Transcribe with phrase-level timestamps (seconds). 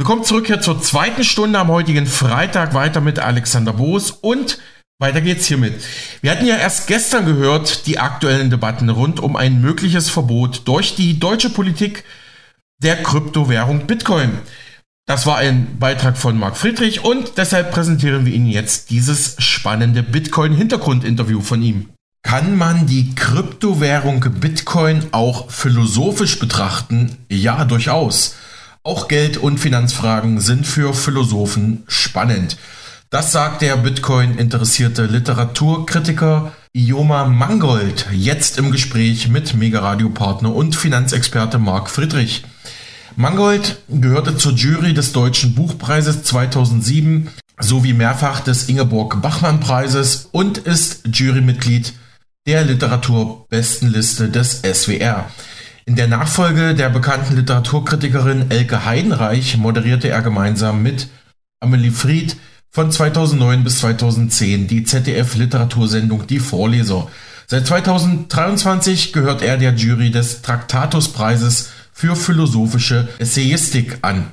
[0.00, 4.60] Willkommen zurück hier zur zweiten Stunde am heutigen Freitag weiter mit Alexander Boos und
[5.00, 5.74] weiter geht's hiermit.
[6.22, 10.94] Wir hatten ja erst gestern gehört die aktuellen Debatten rund um ein mögliches Verbot durch
[10.94, 12.04] die deutsche Politik
[12.80, 14.38] der Kryptowährung Bitcoin.
[15.04, 20.04] Das war ein Beitrag von Marc Friedrich und deshalb präsentieren wir Ihnen jetzt dieses spannende
[20.04, 21.88] Bitcoin-Hintergrundinterview von ihm.
[22.22, 27.16] Kann man die Kryptowährung Bitcoin auch philosophisch betrachten?
[27.28, 28.36] Ja, durchaus.
[28.88, 32.56] Auch Geld- und Finanzfragen sind für Philosophen spannend.
[33.10, 41.90] Das sagt der Bitcoin-interessierte Literaturkritiker Ioma Mangold jetzt im Gespräch mit Mega-Radio-Partner und Finanzexperte Marc
[41.90, 42.44] Friedrich.
[43.14, 47.28] Mangold gehörte zur Jury des Deutschen Buchpreises 2007
[47.60, 51.92] sowie mehrfach des Ingeborg Bachmann Preises und ist Jurymitglied
[52.46, 55.28] der Literaturbestenliste des SWR.
[55.88, 61.08] In der Nachfolge der bekannten Literaturkritikerin Elke Heidenreich moderierte er gemeinsam mit
[61.60, 62.36] Amelie Fried
[62.68, 67.08] von 2009 bis 2010 die ZDF-Literatursendung Die Vorleser.
[67.46, 74.26] Seit 2023 gehört er der Jury des Traktatus-Preises für philosophische Essayistik an.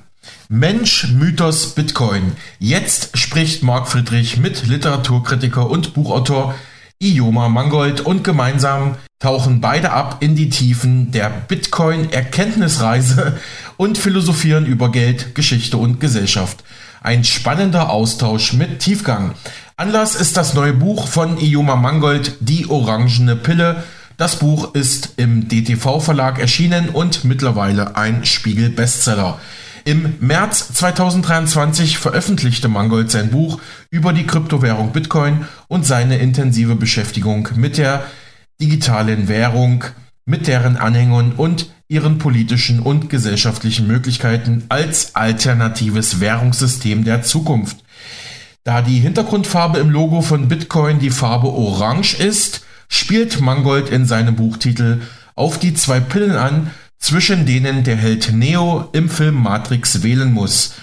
[0.50, 2.34] Mensch, Mythos, Bitcoin.
[2.60, 6.54] Jetzt spricht Marc Friedrich mit Literaturkritiker und Buchautor
[7.00, 8.96] Ioma Mangold und gemeinsam
[9.26, 13.40] tauchen beide ab in die Tiefen der Bitcoin-Erkenntnisreise
[13.76, 16.64] und philosophieren über Geld, Geschichte und Gesellschaft.
[17.02, 19.34] Ein spannender Austausch mit Tiefgang.
[19.78, 23.84] Anlass ist das neue Buch von Ioma Mangold, Die orangene Pille.
[24.18, 29.40] Das Buch ist im DTV Verlag erschienen und mittlerweile ein Spiegel-Bestseller.
[29.86, 37.50] Im März 2023 veröffentlichte Mangold sein Buch über die Kryptowährung Bitcoin und seine intensive Beschäftigung
[37.56, 38.06] mit der
[38.62, 39.84] digitalen Währung,
[40.26, 47.78] mit deren Anhängern und ihren politischen und gesellschaftlichen Möglichkeiten als alternatives Währungssystem der Zukunft.
[48.64, 54.36] Da die Hintergrundfarbe im Logo von Bitcoin die Farbe Orange ist, spielt Mangold in seinem
[54.36, 55.02] Buchtitel
[55.36, 60.74] auf die zwei Pillen an, zwischen denen der Held Neo im Film Matrix wählen muss.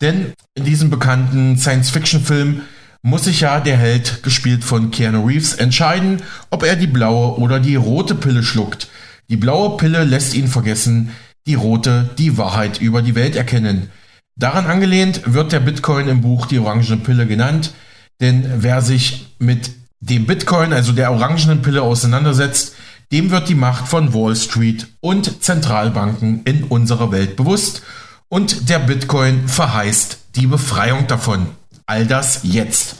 [0.00, 2.62] Denn in diesem bekannten Science-Fiction-Film
[3.02, 7.60] muss sich ja der Held, gespielt von Keanu Reeves, entscheiden, ob er die blaue oder
[7.60, 8.88] die rote Pille schluckt.
[9.28, 11.10] Die blaue Pille lässt ihn vergessen,
[11.46, 13.90] die rote die Wahrheit über die Welt erkennen.
[14.36, 17.72] Daran angelehnt wird der Bitcoin im Buch die orangene Pille genannt,
[18.20, 19.70] denn wer sich mit
[20.00, 22.74] dem Bitcoin, also der orangenen Pille auseinandersetzt,
[23.10, 27.82] dem wird die Macht von Wall Street und Zentralbanken in unserer Welt bewusst
[28.28, 31.46] und der Bitcoin verheißt die Befreiung davon.
[31.88, 32.96] All das jetzt.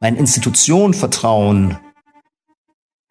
[0.00, 1.76] Mein Institutionenvertrauen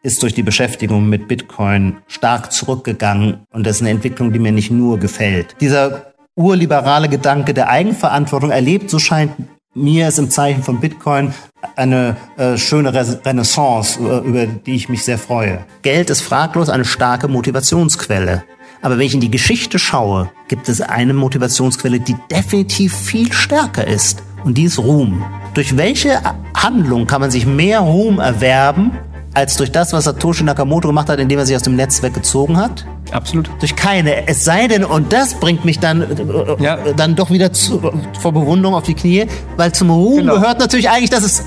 [0.02, 4.52] ist durch die Beschäftigung mit Bitcoin stark zurückgegangen und das ist eine Entwicklung, die mir
[4.52, 5.56] nicht nur gefällt.
[5.62, 9.34] Dieser urliberale Gedanke der Eigenverantwortung erlebt, so scheint
[9.76, 11.32] mir es im Zeichen von Bitcoin
[11.76, 15.64] eine äh, schöne Renaissance, äh, über die ich mich sehr freue.
[15.84, 18.46] Geld ist fraglos eine starke Motivationsquelle.
[18.82, 23.86] Aber wenn ich in die Geschichte schaue, gibt es eine Motivationsquelle, die definitiv viel stärker
[23.86, 24.24] ist.
[24.44, 25.24] Und die ist Ruhm.
[25.54, 26.20] Durch welche
[26.56, 28.92] Handlung kann man sich mehr Ruhm erwerben,
[29.34, 32.58] als durch das, was Satoshi Nakamoto gemacht hat, indem er sich aus dem Netz weggezogen
[32.58, 32.86] hat?
[33.12, 33.50] Absolut.
[33.60, 34.28] Durch keine.
[34.28, 36.78] Es sei denn, und das bringt mich dann, äh, ja.
[36.96, 37.82] dann doch wieder zu,
[38.20, 39.26] vor Bewunderung auf die Knie,
[39.58, 40.36] weil zum Ruhm genau.
[40.36, 41.44] gehört natürlich eigentlich, dass, es,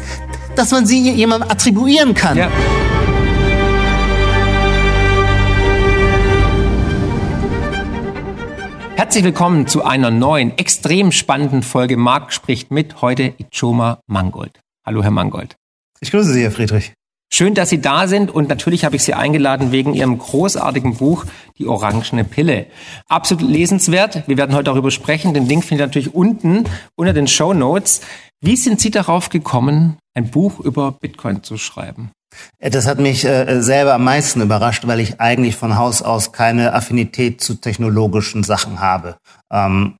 [0.56, 2.36] dass man sie jemandem attribuieren kann.
[2.36, 2.48] Ja.
[9.12, 14.58] Herzlich willkommen zu einer neuen, extrem spannenden Folge Marc spricht mit, heute Ichoma Mangold.
[14.86, 15.54] Hallo, Herr Mangold.
[16.00, 16.94] Ich grüße Sie, Herr Friedrich.
[17.30, 21.26] Schön, dass Sie da sind und natürlich habe ich Sie eingeladen wegen Ihrem großartigen Buch
[21.58, 22.68] Die orangene Pille.
[23.06, 24.26] Absolut lesenswert.
[24.28, 25.34] Wir werden heute darüber sprechen.
[25.34, 26.64] Den Link findet ihr natürlich unten
[26.96, 28.00] unter den Show Notes.
[28.40, 32.12] Wie sind Sie darauf gekommen, ein Buch über Bitcoin zu schreiben?
[32.58, 36.74] Das hat mich äh, selber am meisten überrascht, weil ich eigentlich von Haus aus keine
[36.74, 39.16] Affinität zu technologischen Sachen habe.
[39.52, 39.96] Ähm,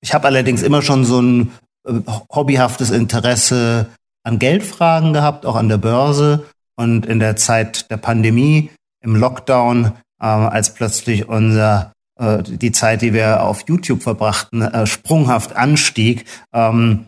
[0.00, 1.52] ich habe allerdings immer schon so ein
[1.86, 1.94] äh,
[2.32, 3.86] hobbyhaftes Interesse
[4.22, 6.46] an Geldfragen gehabt, auch an der Börse.
[6.78, 8.70] Und in der Zeit der Pandemie,
[9.02, 14.86] im Lockdown, äh, als plötzlich unser äh, die Zeit, die wir auf YouTube verbrachten, äh,
[14.86, 16.24] sprunghaft anstieg.
[16.52, 17.06] Ähm,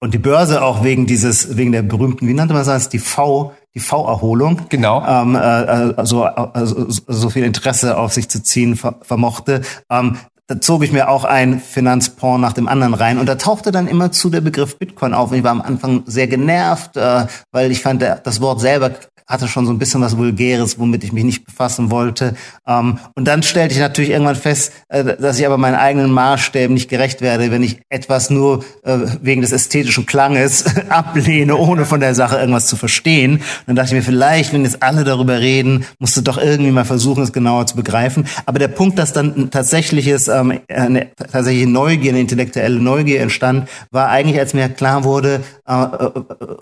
[0.00, 3.54] und die Börse auch wegen dieses, wegen der berühmten, wie nannte man das, die V,
[3.74, 4.62] die V-Erholung.
[4.68, 5.04] Genau.
[5.06, 9.62] Ähm, äh, äh so, äh, so, viel Interesse auf sich zu ziehen ver vermochte.
[9.90, 10.16] Ähm,
[10.48, 13.88] da zog ich mir auch ein Finanzporn nach dem anderen rein und da tauchte dann
[13.88, 15.32] immer zu der Begriff Bitcoin auf.
[15.32, 18.92] Und ich war am Anfang sehr genervt, äh, weil ich fand, das Wort selber
[19.26, 22.36] hatte schon so ein bisschen was Vulgäres, womit ich mich nicht befassen wollte.
[22.66, 26.74] Ähm, und dann stellte ich natürlich irgendwann fest, äh, dass ich aber meinen eigenen Maßstäben
[26.74, 32.00] nicht gerecht werde, wenn ich etwas nur äh, wegen des ästhetischen Klanges ablehne, ohne von
[32.00, 33.36] der Sache irgendwas zu verstehen.
[33.36, 36.70] Und dann dachte ich mir, vielleicht, wenn jetzt alle darüber reden, musst du doch irgendwie
[36.70, 38.26] mal versuchen, es genauer zu begreifen.
[38.46, 43.68] Aber der Punkt, dass dann ein tatsächliches, ähm, eine tatsächliche Neugier, eine intellektuelle Neugier entstand,
[43.90, 46.56] war eigentlich, als mir klar wurde, äh, äh, äh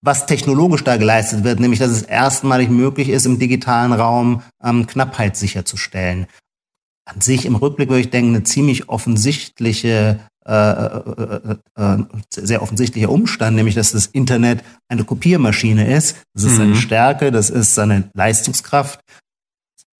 [0.00, 4.86] was technologisch da geleistet wird, nämlich dass es erstmalig möglich ist, im digitalen Raum ähm,
[4.86, 6.26] Knappheit sicherzustellen.
[7.04, 11.98] An sich im Rückblick würde ich denken, eine ziemlich offensichtliche, äh, äh, äh,
[12.30, 16.16] sehr offensichtlicher Umstand, nämlich dass das Internet eine Kopiermaschine ist.
[16.34, 16.56] Das ist mhm.
[16.56, 19.00] seine Stärke, das ist seine Leistungskraft.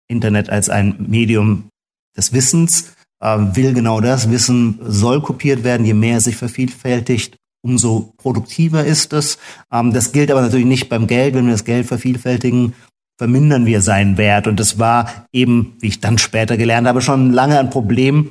[0.08, 1.70] Internet als ein Medium
[2.16, 4.30] des Wissens äh, will genau das.
[4.30, 9.38] Wissen soll kopiert werden, je mehr es sich vervielfältigt umso produktiver ist es.
[9.72, 11.34] Ähm, das gilt aber natürlich nicht beim Geld.
[11.34, 12.74] Wenn wir das Geld vervielfältigen,
[13.18, 14.46] vermindern wir seinen Wert.
[14.46, 18.30] Und das war eben, wie ich dann später gelernt habe, schon lange ein Problem,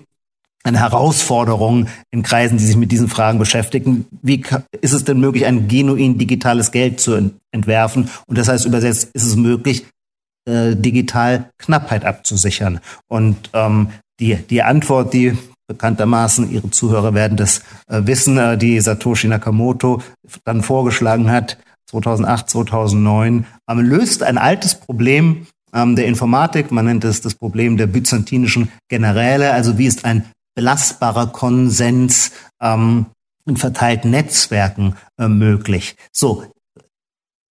[0.63, 4.05] eine Herausforderung in Kreisen, die sich mit diesen Fragen beschäftigen.
[4.21, 4.43] Wie
[4.81, 8.09] ist es denn möglich, ein genuin digitales Geld zu entwerfen?
[8.27, 9.85] Und das heißt übersetzt, ist es möglich,
[10.45, 12.79] äh, digital Knappheit abzusichern?
[13.07, 13.89] Und ähm,
[14.19, 20.01] die, die Antwort, die bekanntermaßen, Ihre Zuhörer werden das äh, wissen, äh, die Satoshi Nakamoto
[20.43, 21.57] dann vorgeschlagen hat,
[21.89, 27.77] 2008, 2009, ähm, löst ein altes Problem ähm, der Informatik, man nennt es das Problem
[27.77, 30.25] der byzantinischen Generäle, also wie ist ein
[30.55, 32.31] belastbarer Konsens
[32.61, 33.05] ähm,
[33.45, 35.95] in verteilten Netzwerken äh, möglich.
[36.11, 36.45] So,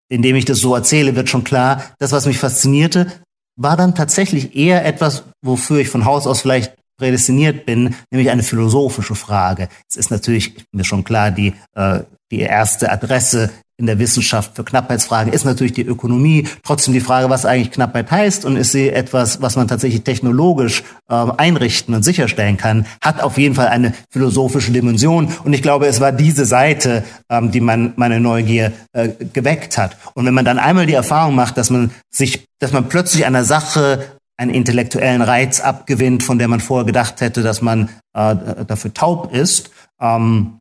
[0.09, 3.11] indem ich das so erzähle, wird schon klar, das, was mich faszinierte,
[3.55, 8.43] war dann tatsächlich eher etwas, wofür ich von Haus aus vielleicht prädestiniert bin, nämlich eine
[8.43, 9.69] philosophische Frage.
[9.89, 14.63] Es ist natürlich mir schon klar, die, äh, die erste Adresse in der Wissenschaft für
[14.63, 16.47] Knappheitsfragen ist natürlich die Ökonomie.
[16.63, 20.83] Trotzdem die Frage, was eigentlich Knappheit heißt und ist sie etwas, was man tatsächlich technologisch
[21.09, 25.33] äh, einrichten und sicherstellen kann, hat auf jeden Fall eine philosophische Dimension.
[25.43, 29.97] Und ich glaube, es war diese Seite, ähm, die man, meine Neugier äh, geweckt hat.
[30.13, 33.43] Und wenn man dann einmal die Erfahrung macht, dass man sich, dass man plötzlich einer
[33.43, 34.05] Sache
[34.41, 38.35] einen intellektuellen Reiz abgewinnt, von der man vorher gedacht hätte, dass man äh,
[38.65, 39.69] dafür taub ist,
[40.01, 40.57] ähm,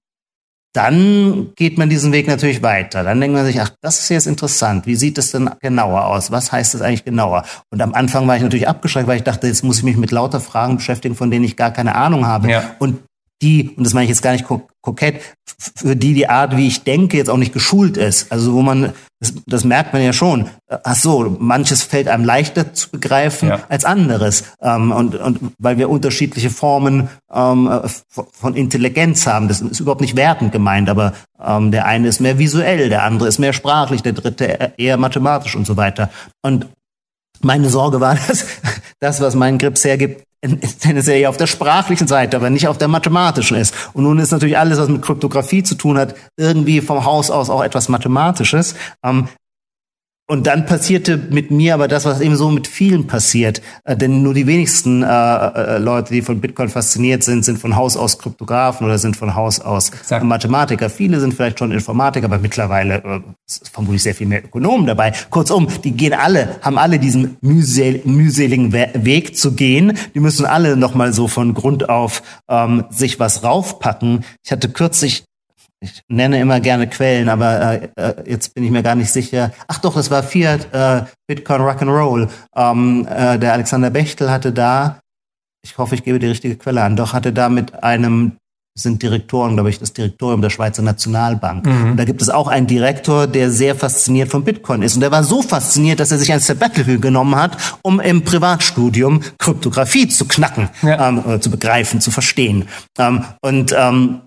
[0.73, 3.03] dann geht man diesen Weg natürlich weiter.
[3.03, 4.87] Dann denkt man sich, ach, das ist jetzt interessant.
[4.87, 6.31] Wie sieht es denn genauer aus?
[6.31, 7.45] Was heißt das eigentlich genauer?
[7.71, 10.13] Und am Anfang war ich natürlich abgeschreckt, weil ich dachte, jetzt muss ich mich mit
[10.13, 12.51] lauter Fragen beschäftigen, von denen ich gar keine Ahnung habe.
[12.51, 12.77] Ja.
[12.79, 13.01] Und
[13.43, 14.47] die, und das meine ich jetzt gar nicht
[14.83, 15.21] kokett,
[15.77, 18.31] für die die Art, wie ich denke, jetzt auch nicht geschult ist.
[18.31, 20.49] Also wo man, das, das merkt man ja schon.
[20.69, 23.61] Ach so, manches fällt einem leichter zu begreifen ja.
[23.69, 24.45] als anderes.
[24.61, 27.81] Ähm, und, und weil wir unterschiedliche Formen ähm,
[28.33, 29.49] von Intelligenz haben.
[29.49, 33.29] Das ist überhaupt nicht wertend gemeint, aber ähm, der eine ist mehr visuell, der andere
[33.29, 36.11] ist mehr sprachlich, der dritte eher mathematisch und so weiter.
[36.43, 36.67] Und
[37.41, 38.47] meine Sorge war, dass
[39.01, 40.23] das, was mein Grips hergibt,
[40.81, 43.75] tendenziell eher auf der sprachlichen Seite, aber nicht auf der mathematischen ist.
[43.93, 47.51] Und nun ist natürlich alles, was mit Kryptographie zu tun hat, irgendwie vom Haus aus
[47.51, 48.75] auch etwas Mathematisches.
[49.05, 49.29] Ähm,
[50.31, 53.63] und dann passierte mit mir aber das, was eben so mit vielen passiert.
[53.83, 57.75] Äh, denn nur die wenigsten äh, äh, Leute, die von Bitcoin fasziniert sind, sind von
[57.75, 60.25] Haus aus Kryptografen oder sind von Haus aus Exakt.
[60.25, 60.89] Mathematiker.
[60.89, 65.13] Viele sind vielleicht schon Informatiker, aber mittlerweile äh, ist vermutlich sehr viel mehr Ökonomen dabei.
[65.31, 69.99] Kurzum, die gehen alle, haben alle diesen mühsel mühseligen We Weg zu gehen.
[70.15, 74.25] Die müssen alle nochmal so von Grund auf ähm, sich was raufpacken.
[74.45, 75.25] Ich hatte kürzlich
[75.83, 79.51] ich nenne immer gerne Quellen, aber äh, äh, jetzt bin ich mir gar nicht sicher.
[79.67, 82.29] Ach doch, das war Fiat äh, Bitcoin Rock'n'Roll.
[82.55, 85.01] Ähm, äh, der Alexander Bechtel hatte da,
[85.65, 88.33] ich hoffe, ich gebe die richtige Quelle an, doch hatte da mit einem
[88.75, 91.67] sind Direktoren, glaube ich, das Direktorium der Schweizer Nationalbank.
[91.67, 91.91] Mhm.
[91.91, 94.95] Und da gibt es auch einen Direktor, der sehr fasziniert von Bitcoin ist.
[94.95, 99.23] Und der war so fasziniert, dass er sich ein Sabbatical genommen hat, um im Privatstudium
[99.39, 101.09] Kryptographie zu knacken, ja.
[101.09, 102.69] ähm, zu begreifen, zu verstehen.
[102.97, 104.21] Ähm, und ähm,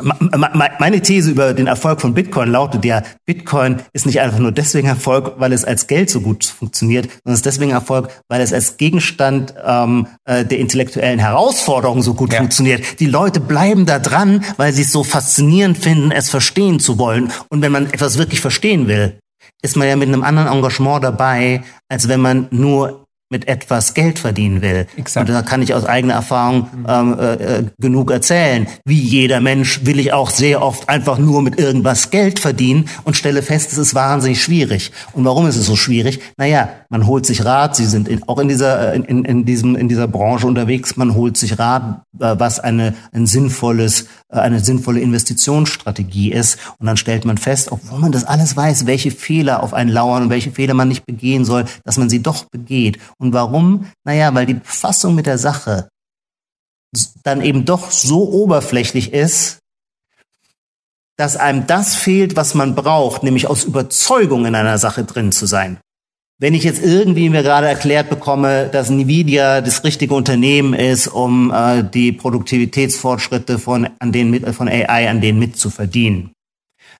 [0.00, 4.86] meine These über den Erfolg von Bitcoin lautet ja, Bitcoin ist nicht einfach nur deswegen
[4.86, 8.52] Erfolg, weil es als Geld so gut funktioniert, sondern es ist deswegen Erfolg, weil es
[8.52, 12.38] als Gegenstand ähm, äh, der intellektuellen Herausforderung so gut ja.
[12.38, 13.00] funktioniert.
[13.00, 17.32] Die Leute bleiben da dran, weil sie es so faszinierend finden, es verstehen zu wollen.
[17.48, 19.18] Und wenn man etwas wirklich verstehen will,
[19.62, 24.18] ist man ja mit einem anderen Engagement dabei, als wenn man nur mit etwas Geld
[24.18, 24.86] verdienen will.
[24.96, 25.28] Exakt.
[25.28, 28.66] Und da kann ich aus eigener Erfahrung ähm, äh, äh, genug erzählen.
[28.84, 33.16] Wie jeder Mensch will ich auch sehr oft einfach nur mit irgendwas Geld verdienen und
[33.16, 34.92] stelle fest, es ist wahnsinnig schwierig.
[35.12, 36.20] Und warum ist es so schwierig?
[36.36, 39.88] Naja, man holt sich Rat, Sie sind in, auch in dieser, in, in, diesem, in
[39.88, 45.00] dieser Branche unterwegs, man holt sich Rat äh, was eine, ein sinnvolles, äh, eine sinnvolle
[45.00, 46.58] Investitionsstrategie ist.
[46.78, 50.24] Und dann stellt man fest, obwohl man das alles weiß, welche Fehler auf einen lauern
[50.24, 52.98] und welche Fehler man nicht begehen soll, dass man sie doch begeht.
[53.20, 53.90] Und warum?
[54.04, 55.88] Naja, weil die Befassung mit der Sache
[57.22, 59.58] dann eben doch so oberflächlich ist,
[61.16, 65.46] dass einem das fehlt, was man braucht, nämlich aus Überzeugung in einer Sache drin zu
[65.46, 65.78] sein.
[66.40, 71.50] Wenn ich jetzt irgendwie mir gerade erklärt bekomme, dass Nvidia das richtige Unternehmen ist, um
[71.50, 76.30] äh, die Produktivitätsfortschritte von, an denen, von AI an denen mitzuverdienen,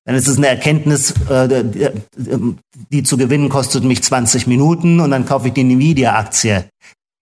[0.08, 1.64] dann ist es eine Erkenntnis, äh,
[2.90, 6.64] die zu gewinnen kostet mich 20 Minuten und dann kaufe ich die Nvidia-Aktie.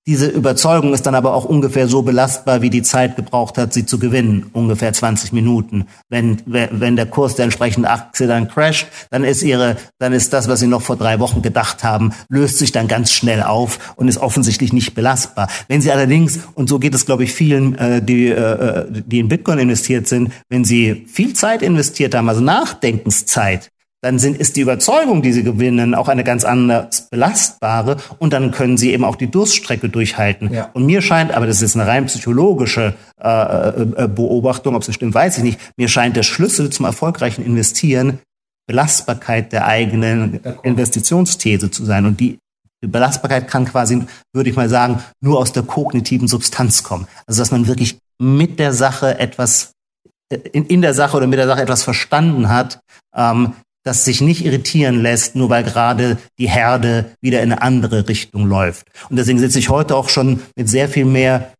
[0.08, 3.86] Diese Überzeugung ist dann aber auch ungefähr so belastbar, wie die Zeit gebraucht hat, sie
[3.86, 5.86] zu gewinnen, ungefähr 20 Minuten.
[6.08, 10.46] Wenn, wenn der Kurs der entsprechenden Aktie dann crasht, dann ist ihre, dann ist das,
[10.46, 14.06] was sie noch vor drei Wochen gedacht haben, löst sich dann ganz schnell auf und
[14.06, 15.48] ist offensichtlich nicht belastbar.
[15.66, 19.26] Wenn sie allerdings, und so geht es glaube ich vielen, äh, die, äh, die in
[19.26, 23.72] Bitcoin investiert sind, wenn sie viel Zeit investiert haben, also Nachdenkenszeit,
[24.02, 28.50] dann sind, ist die Überzeugung, die sie gewinnen, auch eine ganz anders belastbare und dann
[28.50, 30.52] können sie eben auch die Durststrecke durchhalten.
[30.52, 30.70] Ja.
[30.74, 35.14] Und mir scheint, aber das ist eine rein psychologische äh, äh, Beobachtung, ob es stimmt,
[35.14, 38.20] weiß ich nicht, mir scheint der Schlüssel zum erfolgreichen Investieren
[38.66, 42.04] Belastbarkeit der eigenen Investitionsthese zu sein.
[42.04, 42.38] Und die
[42.80, 47.06] Belastbarkeit kann quasi, würde ich mal sagen, nur aus der kognitiven Substanz kommen.
[47.26, 49.72] Also dass man wirklich mit der Sache etwas
[50.30, 52.80] äh, in, in der Sache oder mit der Sache etwas verstanden hat,
[53.14, 53.54] ähm,
[53.86, 58.46] das sich nicht irritieren lässt, nur weil gerade die Herde wieder in eine andere Richtung
[58.46, 58.88] läuft.
[59.08, 61.52] Und deswegen sitze ich heute auch schon mit sehr viel mehr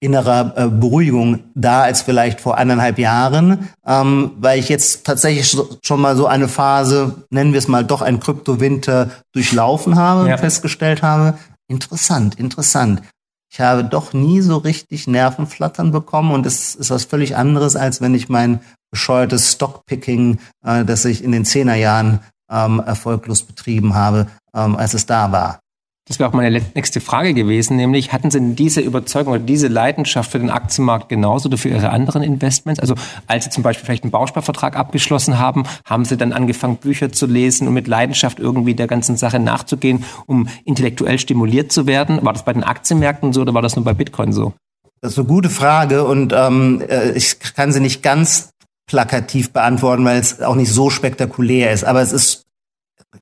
[0.00, 6.00] innerer äh, Beruhigung da als vielleicht vor eineinhalb Jahren, ähm, weil ich jetzt tatsächlich schon
[6.00, 10.36] mal so eine Phase, nennen wir es mal doch ein Kryptowinter durchlaufen habe, ja.
[10.36, 13.02] festgestellt habe, interessant, interessant.
[13.50, 18.00] Ich habe doch nie so richtig Nervenflattern bekommen und es ist was völlig anderes, als
[18.02, 18.60] wenn ich mein
[18.90, 25.06] bescheuertes Stockpicking, äh, das ich in den Zehnerjahren ähm, erfolglos betrieben habe, ähm, als es
[25.06, 25.60] da war.
[26.08, 30.32] Das wäre auch meine nächste Frage gewesen, nämlich hatten Sie diese Überzeugung oder diese Leidenschaft
[30.32, 32.80] für den Aktienmarkt genauso oder für Ihre anderen Investments?
[32.80, 32.94] Also
[33.26, 37.26] als Sie zum Beispiel vielleicht einen Bausparvertrag abgeschlossen haben, haben Sie dann angefangen, Bücher zu
[37.26, 42.24] lesen und mit Leidenschaft irgendwie der ganzen Sache nachzugehen, um intellektuell stimuliert zu werden?
[42.24, 44.54] War das bei den Aktienmärkten so oder war das nur bei Bitcoin so?
[45.02, 48.48] Das ist eine gute Frage und ähm, äh, ich kann sie nicht ganz
[48.88, 51.84] plakativ beantworten, weil es auch nicht so spektakulär ist.
[51.84, 52.46] Aber es ist,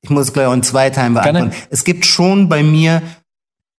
[0.01, 1.51] ich muss es gleich auch in zwei Teilen beantworten.
[1.51, 1.67] Gerne.
[1.69, 3.03] Es gibt schon bei mir,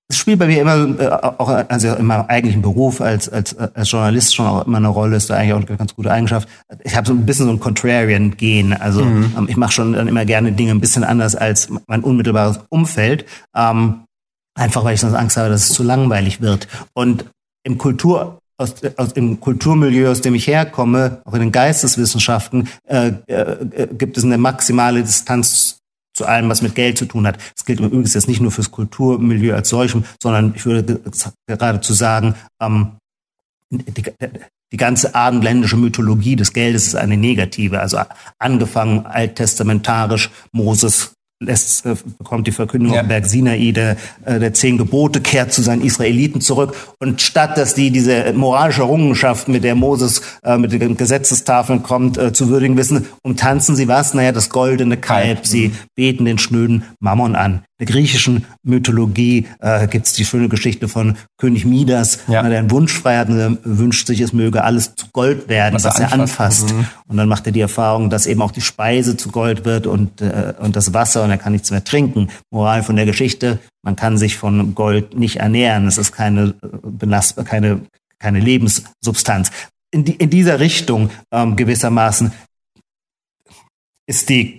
[0.08, 3.90] es spielt bei mir immer, äh, auch also in meinem eigentlichen Beruf als, als, als
[3.90, 6.48] Journalist schon auch immer eine Rolle, ist da eigentlich auch eine ganz gute Eigenschaft.
[6.84, 8.74] Ich habe so ein bisschen so ein Contrarian-Gen.
[8.74, 9.34] Also mhm.
[9.36, 13.24] ähm, ich mache schon dann immer gerne Dinge ein bisschen anders als mein unmittelbares Umfeld.
[13.56, 14.04] Ähm,
[14.54, 16.68] einfach weil ich sonst Angst habe, dass es zu langweilig wird.
[16.92, 17.24] Und
[17.64, 23.12] im Kultur aus, aus dem Kulturmilieu, aus dem ich herkomme, auch in den Geisteswissenschaften, äh,
[23.26, 25.78] äh, gibt es eine maximale Distanz
[26.14, 27.38] zu allem, was mit Geld zu tun hat.
[27.54, 31.00] Das gilt übrigens jetzt nicht nur fürs Kulturmilieu als solchem, sondern ich würde
[31.46, 32.96] geradezu sagen, ähm,
[33.70, 34.02] die,
[34.72, 37.80] die ganze abendländische Mythologie des Geldes ist eine negative.
[37.80, 37.98] Also
[38.38, 43.02] angefangen alttestamentarisch, Moses lässt, äh, bekommt die Verkündigung ja.
[43.02, 46.74] Berg Sinai der, äh, der zehn Gebote, kehrt zu seinen Israeliten zurück.
[46.98, 52.18] Und statt dass die diese moralische Errungenschaft, mit der Moses äh, mit den Gesetzestafeln kommt,
[52.18, 54.14] äh, zu würdigen wissen, umtanzen sie was?
[54.14, 55.46] Naja, das goldene Kalb.
[55.46, 60.88] Sie beten den schnöden Mammon an der griechischen Mythologie äh, gibt es die schöne Geschichte
[60.88, 62.42] von König Midas, ja.
[62.42, 65.84] der einen Wunsch frei hat und wünscht sich, es möge alles zu Gold werden, was,
[65.84, 66.64] was er anfasst.
[66.64, 66.74] anfasst.
[66.74, 66.86] Mhm.
[67.06, 70.20] Und dann macht er die Erfahrung, dass eben auch die Speise zu Gold wird und,
[70.20, 72.30] äh, und das Wasser und er kann nichts mehr trinken.
[72.50, 75.86] Moral von der Geschichte, man kann sich von Gold nicht ernähren.
[75.86, 77.82] Es ist keine äh, belastbar, keine,
[78.18, 79.52] keine Lebenssubstanz.
[79.92, 82.32] In, die, in dieser Richtung ähm, gewissermaßen
[84.06, 84.58] ist die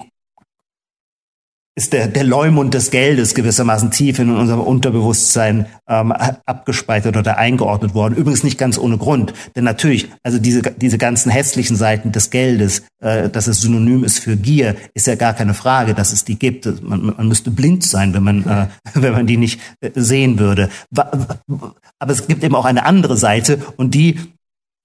[1.80, 7.94] ist der, der Leumund des Geldes gewissermaßen tief in unserem Unterbewusstsein ähm, abgespeichert oder eingeordnet
[7.94, 8.16] worden.
[8.16, 9.32] Übrigens nicht ganz ohne Grund.
[9.56, 14.20] Denn natürlich, also diese, diese ganzen hässlichen Seiten des Geldes, äh, dass es synonym ist
[14.20, 16.66] für Gier, ist ja gar keine Frage, dass es die gibt.
[16.84, 20.68] Man, man müsste blind sein, wenn man, äh, wenn man die nicht äh, sehen würde.
[20.98, 24.20] Aber es gibt eben auch eine andere Seite und die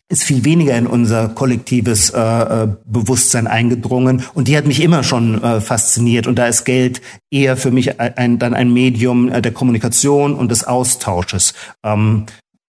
[0.08, 5.02] ist viel weniger in unser kollektives äh, äh, Bewusstsein eingedrungen und die hat mich immer
[5.02, 9.40] schon äh, fasziniert und da ist Geld eher für mich ein, dann ein Medium äh,
[9.40, 11.54] der Kommunikation und des Austausches.
[11.82, 12.26] Ähm,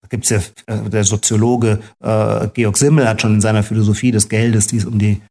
[0.10, 0.38] gibt's ja
[0.68, 4.86] äh, der Soziologe äh, Georg Simmel hat schon in seiner Philosophie des Geldes, die es
[4.86, 5.22] um die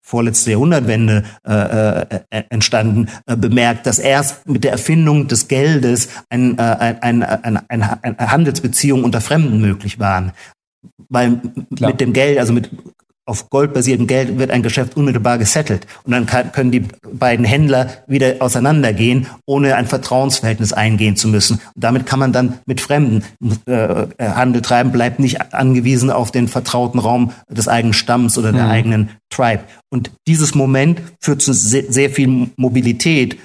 [0.00, 6.58] vorletzte Jahrhundertwende äh, äh, entstanden, äh, bemerkt, dass erst mit der Erfindung des Geldes ein,
[6.58, 10.32] äh, ein, ein, ein, ein Handelsbeziehungen unter Fremden möglich waren.
[11.08, 11.40] Weil
[11.76, 11.90] Klar.
[11.90, 12.70] mit dem Geld, also mit
[13.30, 15.86] auf goldbasiertem Geld wird ein Geschäft unmittelbar gesettelt.
[16.02, 21.60] Und dann kann, können die beiden Händler wieder auseinandergehen, ohne ein Vertrauensverhältnis eingehen zu müssen.
[21.74, 23.22] Und damit kann man dann mit Fremden
[23.66, 28.64] äh, Handel treiben, bleibt nicht angewiesen auf den vertrauten Raum des eigenen Stamms oder der
[28.64, 28.70] mhm.
[28.70, 29.62] eigenen Tribe.
[29.90, 33.38] Und dieses Moment führt zu sehr, sehr viel Mobilität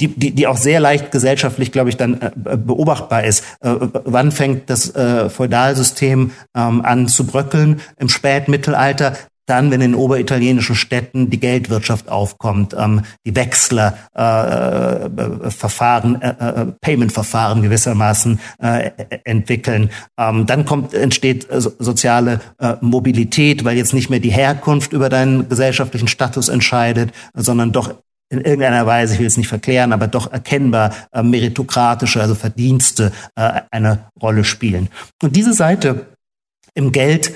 [0.00, 3.44] die, die, die auch sehr leicht gesellschaftlich, glaube ich, dann äh, beobachtbar ist.
[3.60, 7.80] Äh, wann fängt das äh, Feudalsystem ähm, an zu bröckeln?
[7.98, 9.16] Im Spätmittelalter.
[9.46, 16.28] Dann, wenn in oberitalienischen Städten die Geldwirtschaft aufkommt, ähm, die Wechsler, äh, äh, Verfahren, äh,
[16.28, 18.90] äh, Payment-Verfahren gewissermaßen äh,
[19.24, 19.90] entwickeln.
[20.16, 25.08] Ähm, dann kommt, entsteht äh, soziale äh, Mobilität, weil jetzt nicht mehr die Herkunft über
[25.08, 27.92] deinen gesellschaftlichen Status entscheidet, sondern doch
[28.30, 33.12] in irgendeiner Weise, ich will es nicht verklären, aber doch erkennbar äh, meritokratische, also Verdienste
[33.34, 34.88] äh, eine Rolle spielen.
[35.20, 36.06] Und diese Seite
[36.74, 37.32] im Geld,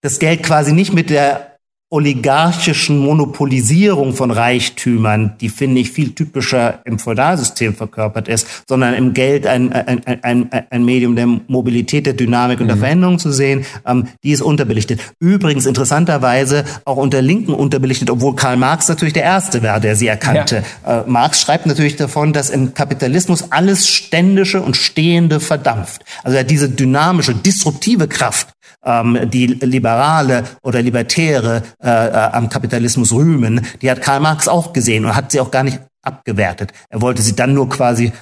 [0.00, 1.47] das Geld quasi nicht mit der
[1.90, 9.14] oligarchischen Monopolisierung von Reichtümern, die finde ich viel typischer im Feudalsystem verkörpert ist, sondern im
[9.14, 12.80] Geld ein, ein, ein, ein Medium der Mobilität, der Dynamik und der mhm.
[12.80, 15.00] Veränderung zu sehen, ähm, die ist unterbelichtet.
[15.18, 20.08] Übrigens interessanterweise auch unter Linken unterbelichtet, obwohl Karl Marx natürlich der Erste war, der sie
[20.08, 20.64] erkannte.
[20.84, 21.00] Ja.
[21.00, 26.04] Äh, Marx schreibt natürlich davon, dass im Kapitalismus alles Ständische und Stehende verdampft.
[26.22, 28.48] Also er diese dynamische, disruptive Kraft
[28.84, 34.72] ähm, die Liberale oder Libertäre äh, äh, am Kapitalismus rühmen, die hat Karl Marx auch
[34.72, 36.72] gesehen und hat sie auch gar nicht abgewertet.
[36.88, 38.12] Er wollte sie dann nur quasi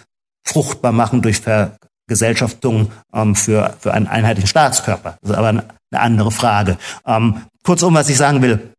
[0.44, 5.18] fruchtbar machen durch Vergesellschaftung ähm, für, für einen einheitlichen Staatskörper.
[5.20, 6.76] Das ist aber eine, andere Frage.
[7.06, 8.74] Ähm, kurzum, was ich sagen will,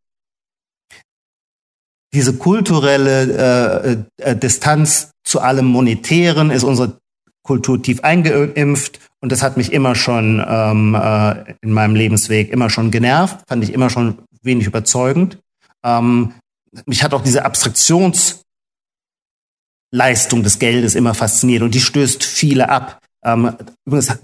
[2.12, 6.98] diese kulturelle äh, äh, Distanz zu allem Monetären ist unsere
[7.48, 12.68] Kultur tief eingeimpft und das hat mich immer schon ähm, äh, in meinem Lebensweg immer
[12.68, 15.38] schon genervt, fand ich immer schon wenig überzeugend.
[15.82, 16.34] Ähm,
[16.84, 18.44] mich hat auch diese Abstraktionsleistung
[20.42, 23.00] des Geldes immer fasziniert und die stößt viele ab.
[23.24, 24.18] Ähm, übrigens,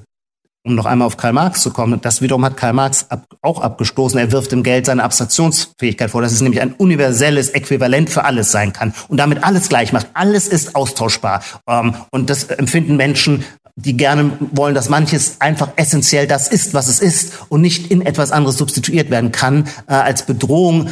[0.65, 3.61] um noch einmal auf Karl Marx zu kommen, das wiederum hat Karl Marx ab, auch
[3.61, 4.19] abgestoßen.
[4.19, 8.51] Er wirft dem Geld seine Abstraktionsfähigkeit vor, dass es nämlich ein universelles Äquivalent für alles
[8.51, 10.09] sein kann und damit alles gleich macht.
[10.15, 11.43] Alles ist austauschbar.
[11.69, 13.45] Ähm, und das empfinden Menschen
[13.77, 18.03] die gerne wollen, dass manches einfach essentiell das ist, was es ist und nicht in
[18.03, 20.91] etwas anderes substituiert werden kann, äh, als Bedrohung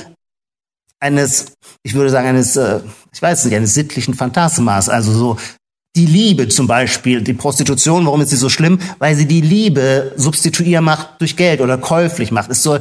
[0.99, 2.81] eines, ich würde sagen, eines, äh,
[3.13, 4.89] ich weiß nicht, eines sittlichen Phantasmas.
[4.89, 5.37] Also so
[5.95, 8.79] die Liebe zum Beispiel, die Prostitution, warum ist sie so schlimm?
[8.99, 12.51] Weil sie die Liebe substituier macht durch Geld oder käuflich macht.
[12.51, 12.81] Es soll,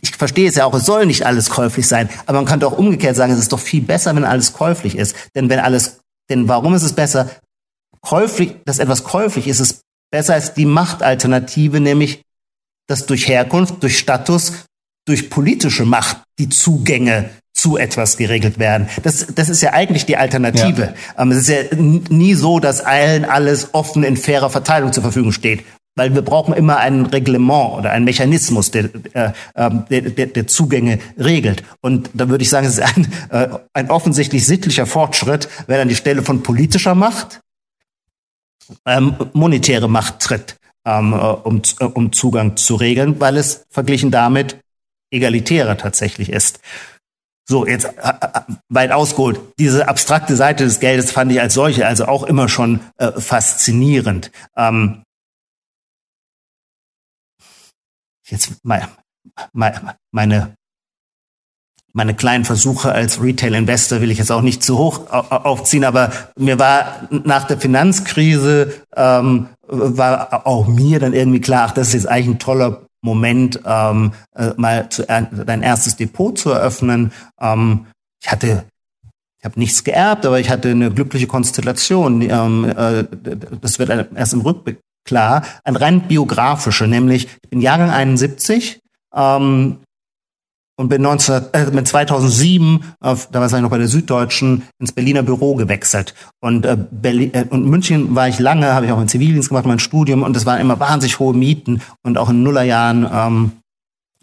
[0.00, 2.76] ich verstehe es ja auch, es soll nicht alles käuflich sein, aber man könnte auch
[2.76, 5.16] umgekehrt sagen, es ist doch viel besser, wenn alles käuflich ist.
[5.34, 7.30] Denn wenn alles, denn warum ist es besser?
[8.02, 12.22] käuflich, dass etwas käuflich ist, ist besser als die Machtalternative, nämlich
[12.88, 14.66] dass durch Herkunft, durch Status,
[15.06, 17.30] durch politische Macht die Zugänge
[17.62, 18.88] zu etwas geregelt werden.
[19.04, 20.94] Das, das ist ja eigentlich die Alternative.
[21.16, 21.22] Ja.
[21.22, 25.30] Ähm, es ist ja nie so, dass allen alles offen in fairer Verteilung zur Verfügung
[25.30, 25.64] steht.
[25.94, 30.46] Weil wir brauchen immer ein Reglement oder einen Mechanismus, der, äh, ähm, der, der, der
[30.48, 31.62] Zugänge regelt.
[31.82, 35.88] Und da würde ich sagen, es ist ein, äh, ein offensichtlich sittlicher Fortschritt, wenn an
[35.88, 37.40] die Stelle von politischer Macht
[38.86, 44.10] ähm, monetäre Macht tritt, ähm, äh, um, äh, um Zugang zu regeln, weil es verglichen
[44.10, 44.56] damit
[45.12, 46.58] egalitärer tatsächlich ist.
[47.44, 49.40] So, jetzt äh, äh, weit ausgeholt.
[49.58, 54.30] Diese abstrakte Seite des Geldes fand ich als solche also auch immer schon äh, faszinierend.
[54.56, 55.02] Ähm,
[58.28, 58.88] jetzt meine,
[60.12, 60.56] meine
[61.92, 66.58] meine kleinen Versuche als Retail-Investor will ich jetzt auch nicht zu hoch aufziehen, aber mir
[66.58, 72.08] war nach der Finanzkrise ähm, war auch mir dann irgendwie klar, ach, das ist jetzt
[72.08, 77.12] eigentlich ein toller Moment, ähm, äh, mal zu, äh, dein erstes Depot zu eröffnen.
[77.40, 77.86] Ähm,
[78.22, 78.64] ich hatte
[79.42, 82.22] ich habe nichts geerbt, aber ich hatte eine glückliche Konstellation.
[82.22, 83.04] Ähm, äh,
[83.60, 85.44] das wird erst im Rückblick klar.
[85.64, 88.78] Ein rein biografische, nämlich ich bin Jahrgang 71,
[89.12, 89.78] ähm,
[90.82, 94.90] und bin 19, äh, mit 2007, äh, da war ich noch bei der Süddeutschen, ins
[94.90, 96.12] Berliner Büro gewechselt.
[96.40, 99.64] Und, äh, Berlin, äh, und München war ich lange, habe ich auch im Zivildienst gemacht,
[99.64, 101.82] mein Studium, und es waren immer wahnsinnig hohe Mieten.
[102.02, 103.52] Und auch in Nullerjahren ähm,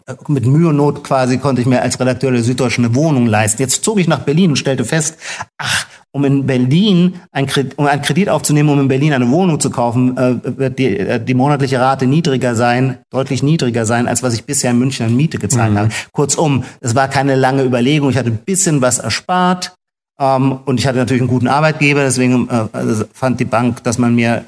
[0.06, 3.26] äh, mit Mühe und Not quasi konnte ich mir als Redakteur der Süddeutschen eine Wohnung
[3.26, 3.62] leisten.
[3.62, 5.16] Jetzt zog ich nach Berlin und stellte fest,
[5.56, 9.60] ach, um in Berlin ein Kredit, um einen Kredit aufzunehmen, um in Berlin eine Wohnung
[9.60, 14.22] zu kaufen, äh, wird die, äh, die monatliche Rate niedriger sein, deutlich niedriger sein, als
[14.22, 15.78] was ich bisher in München an Miete gezahlt mhm.
[15.78, 15.88] habe.
[16.12, 18.10] Kurzum, es war keine lange Überlegung.
[18.10, 19.74] Ich hatte ein bisschen was erspart.
[20.18, 23.98] Ähm, und ich hatte natürlich einen guten Arbeitgeber, deswegen äh, also fand die Bank, dass
[23.98, 24.44] man mir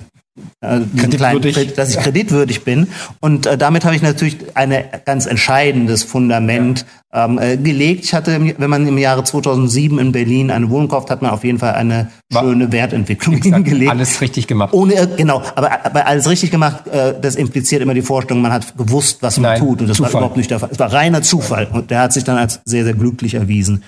[0.62, 1.42] äh, kleinen,
[1.76, 2.88] dass ich kreditwürdig bin.
[3.20, 7.26] Und äh, damit habe ich natürlich ein ganz entscheidendes Fundament ja.
[7.26, 8.04] ähm, äh, gelegt.
[8.04, 11.44] Ich hatte, wenn man im Jahre 2007 in Berlin eine Wohnung kauft, hat man auf
[11.44, 13.90] jeden Fall eine War, schöne Wertentwicklung exakt, hingelegt.
[13.90, 14.72] Alles richtig gemacht.
[14.72, 18.52] Ohne, äh, genau, aber, aber alles richtig gemacht, äh, das impliziert immer die Vorstellung, man
[18.52, 19.82] hat gewusst, was man Nein, tut.
[19.82, 20.14] Und das Zufall.
[20.14, 20.70] war überhaupt nicht der Fall.
[20.72, 21.68] Es war reiner Zufall.
[21.70, 23.82] Und der hat sich dann als sehr, sehr glücklich erwiesen.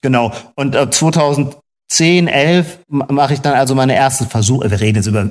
[0.00, 0.32] Genau.
[0.54, 1.56] Und äh, 2000
[1.90, 4.70] 10, 11 mache ich dann also meine ersten Versuche.
[4.70, 5.28] Wir reden jetzt über äh,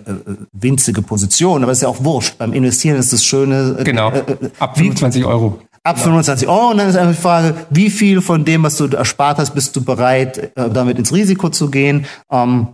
[0.53, 2.37] winzige Positionen, aber ist ja auch wurscht.
[2.39, 3.77] Beim Investieren ist das Schöne.
[3.79, 4.11] Äh, genau.
[4.11, 5.59] Äh, äh ab 25 wie, Euro.
[5.83, 6.71] Ab 25 Euro.
[6.71, 9.75] Und dann ist einfach die Frage, wie viel von dem, was du erspart hast, bist
[9.75, 12.07] du bereit, äh, damit ins Risiko zu gehen?
[12.31, 12.69] Ähm,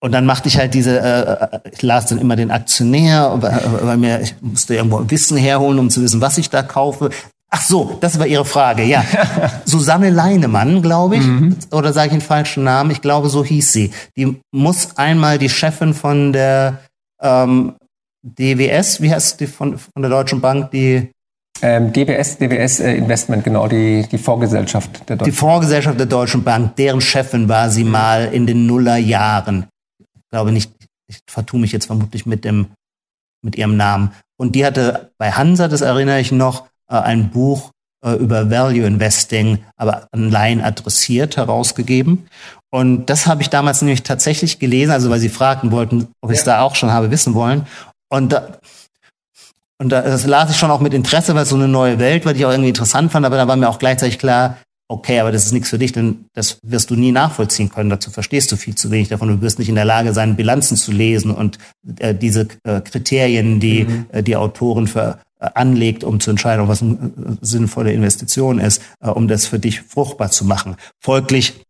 [0.00, 3.96] und dann machte ich halt diese, äh, ich las dann immer den Aktionär, weil, weil
[3.96, 7.08] mir, ich musste irgendwo Wissen herholen, um zu wissen, was ich da kaufe.
[7.48, 9.04] Ach so, das war Ihre Frage, ja.
[9.64, 11.56] Susanne Leinemann, glaube ich, mhm.
[11.70, 12.90] oder sage ich den falschen Namen?
[12.90, 13.92] Ich glaube, so hieß sie.
[14.16, 16.80] Die muss einmal die Chefin von der
[17.22, 17.74] ähm,
[18.22, 21.10] DWS, wie heißt die von, von der Deutschen Bank, die
[21.62, 25.24] ähm, DWS, DWS äh, Investment, genau, die, die Vorgesellschaft der Deutschen Bank.
[25.24, 29.66] Die Vorgesellschaft der Deutschen Bank, deren Chefin war sie mal in den Nullerjahren.
[29.98, 30.72] Ich glaube nicht,
[31.08, 32.66] ich vertue mich jetzt vermutlich mit dem,
[33.42, 34.12] mit ihrem Namen.
[34.36, 37.70] Und die hatte bei Hansa, das erinnere ich noch, äh, ein Buch
[38.04, 42.26] äh, über Value Investing, aber an Laien adressiert herausgegeben.
[42.70, 46.38] Und das habe ich damals nämlich tatsächlich gelesen, also weil sie fragten wollten, ob ich
[46.38, 46.56] es ja.
[46.56, 47.66] da auch schon habe wissen wollen.
[48.08, 48.58] Und da,
[49.78, 52.32] und das las ich schon auch mit Interesse, weil es so eine neue Welt war,
[52.32, 54.56] die ich auch irgendwie interessant fand, aber da war mir auch gleichzeitig klar,
[54.88, 57.90] okay, aber das ist nichts für dich, denn das wirst du nie nachvollziehen können.
[57.90, 59.28] Dazu verstehst du viel zu wenig davon.
[59.28, 61.58] Du wirst nicht in der Lage sein, Bilanzen zu lesen und
[61.98, 64.06] äh, diese äh, Kriterien, die mhm.
[64.12, 69.08] äh, die Autoren für anlegt, um zu entscheiden, was eine äh, sinnvolle Investition ist, äh,
[69.08, 70.76] um das für dich fruchtbar zu machen.
[71.00, 71.64] Folglich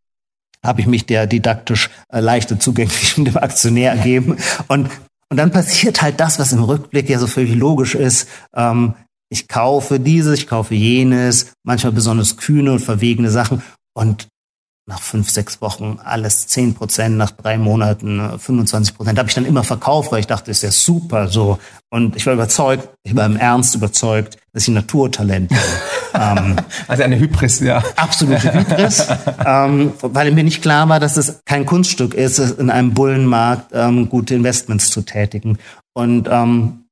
[0.64, 4.37] habe ich mich der didaktisch leichter zugänglichen dem Aktionär ergeben.
[4.68, 4.88] Und,
[5.31, 8.29] und dann passiert halt das, was im Rückblick ja so völlig logisch ist.
[8.55, 8.94] Ähm,
[9.29, 13.62] ich kaufe dieses, ich kaufe jenes, manchmal besonders kühne und verwegene Sachen.
[13.94, 14.29] Und
[14.88, 19.18] nach fünf, sechs Wochen alles zehn Prozent, nach drei Monaten 25 äh, Prozent.
[19.18, 21.59] Habe ich dann immer verkauft, weil ich dachte, ist ja super so.
[21.90, 25.59] Und ich war überzeugt, ich war im Ernst überzeugt, dass ich ein Naturtalent bin.
[26.14, 27.83] ähm, also eine Hybris, ja.
[27.96, 29.09] Absolute Hybris,
[29.44, 34.09] ähm, weil mir nicht klar war, dass es kein Kunststück ist, in einem Bullenmarkt ähm,
[34.09, 35.59] gute Investments zu tätigen.
[35.94, 36.86] Und ähm,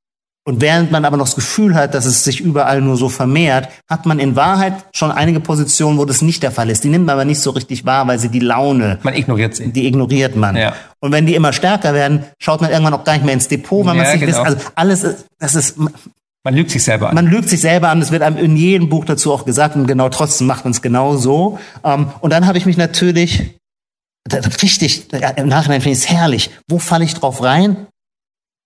[0.47, 3.67] und während man aber noch das Gefühl hat, dass es sich überall nur so vermehrt,
[3.89, 6.83] hat man in Wahrheit schon einige Positionen, wo das nicht der Fall ist.
[6.83, 8.99] Die nimmt man aber nicht so richtig wahr, weil sie die Laune.
[9.01, 9.71] Man ignoriert sie.
[9.71, 10.55] Die ignoriert man.
[10.55, 10.75] Ja.
[10.99, 13.87] Und wenn die immer stärker werden, schaut man irgendwann auch gar nicht mehr ins Depot,
[13.87, 14.43] weil ja, man sich genau.
[14.43, 15.77] Also alles, ist, das ist.
[15.77, 17.15] Man lügt sich selber an.
[17.15, 17.99] Man lügt sich selber an.
[17.99, 19.75] Das wird einem in jedem Buch dazu auch gesagt.
[19.75, 21.57] Und genau trotzdem macht man es genau so.
[21.83, 23.57] Ähm, und dann habe ich mich natürlich
[24.61, 26.51] richtig, im Nachhinein finde ich es herrlich.
[26.67, 27.87] Wo falle ich drauf rein?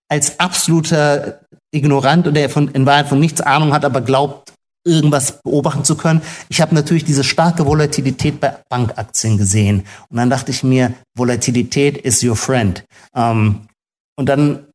[0.08, 1.40] Als absoluter
[1.72, 4.52] ignorant und der von, in Wahrheit von nichts Ahnung hat, aber glaubt,
[4.84, 6.22] irgendwas beobachten zu können.
[6.48, 9.84] Ich habe natürlich diese starke Volatilität bei Bankaktien gesehen.
[10.08, 12.84] Und dann dachte ich mir, Volatilität is your friend.
[13.14, 13.66] Ähm,
[14.16, 14.66] und dann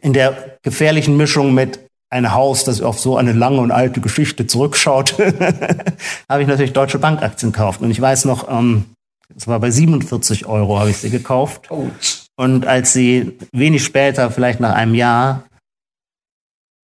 [0.00, 4.46] in der gefährlichen Mischung mit ein Haus, das auf so eine lange und alte Geschichte
[4.46, 5.18] zurückschaut,
[6.28, 7.80] habe ich natürlich deutsche Bankaktien gekauft.
[7.80, 8.86] Und ich weiß noch, ähm,
[9.36, 11.68] es war bei 47 Euro habe ich sie gekauft.
[12.36, 15.44] Und als sie wenig später, vielleicht nach einem Jahr,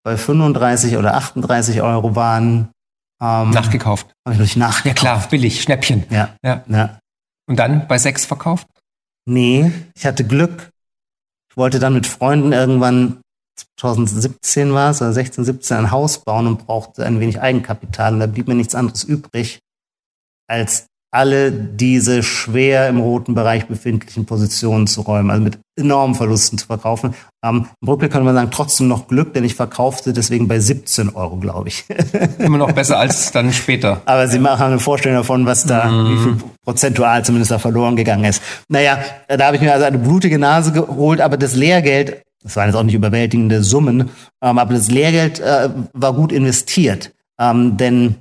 [0.03, 2.71] bei 35 oder 38 Euro waren.
[3.23, 4.07] Ähm, nachgekauft.
[4.25, 4.87] Habe ich natürlich nachgekauft.
[4.87, 6.05] Ja klar, billig, Schnäppchen.
[6.11, 6.37] Ja.
[6.43, 6.65] ja.
[6.69, 6.99] ja.
[7.47, 8.67] Und dann bei sechs verkauft?
[9.27, 10.71] Nee, ich hatte Glück.
[11.51, 13.21] Ich wollte dann mit Freunden irgendwann
[13.79, 18.15] 2017 war es, oder 16, 17 ein Haus bauen und brauchte ein wenig Eigenkapital.
[18.15, 19.61] Und da blieb mir nichts anderes übrig,
[20.47, 26.57] als alle diese schwer im roten Bereich befindlichen Positionen zu räumen, also mit enormen Verlusten
[26.57, 27.15] zu verkaufen.
[27.45, 31.09] Ähm, Im Rückblick kann man sagen, trotzdem noch Glück, denn ich verkaufte deswegen bei 17
[31.11, 31.85] Euro, glaube ich.
[32.39, 34.03] Immer noch besser als dann später.
[34.05, 36.13] Aber Sie machen eine Vorstellung davon, was da, mm.
[36.13, 38.43] wie viel prozentual zumindest da verloren gegangen ist.
[38.69, 42.69] Naja, da habe ich mir also eine blutige Nase geholt, aber das Lehrgeld, das waren
[42.69, 44.11] jetzt auch nicht überwältigende Summen,
[44.43, 47.13] ähm, aber das Lehrgeld äh, war gut investiert.
[47.41, 48.17] Ähm, denn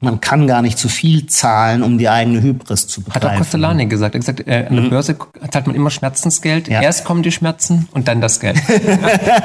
[0.00, 3.38] man kann gar nicht zu viel zahlen, um die eigene Hybris zu Hat auch betreiben.
[3.38, 4.14] Castellani gesagt.
[4.14, 5.16] Er hat gesagt, äh, an der Börse
[5.50, 6.68] zahlt man immer Schmerzensgeld.
[6.68, 6.80] Ja.
[6.80, 8.58] Erst kommen die Schmerzen und dann das Geld.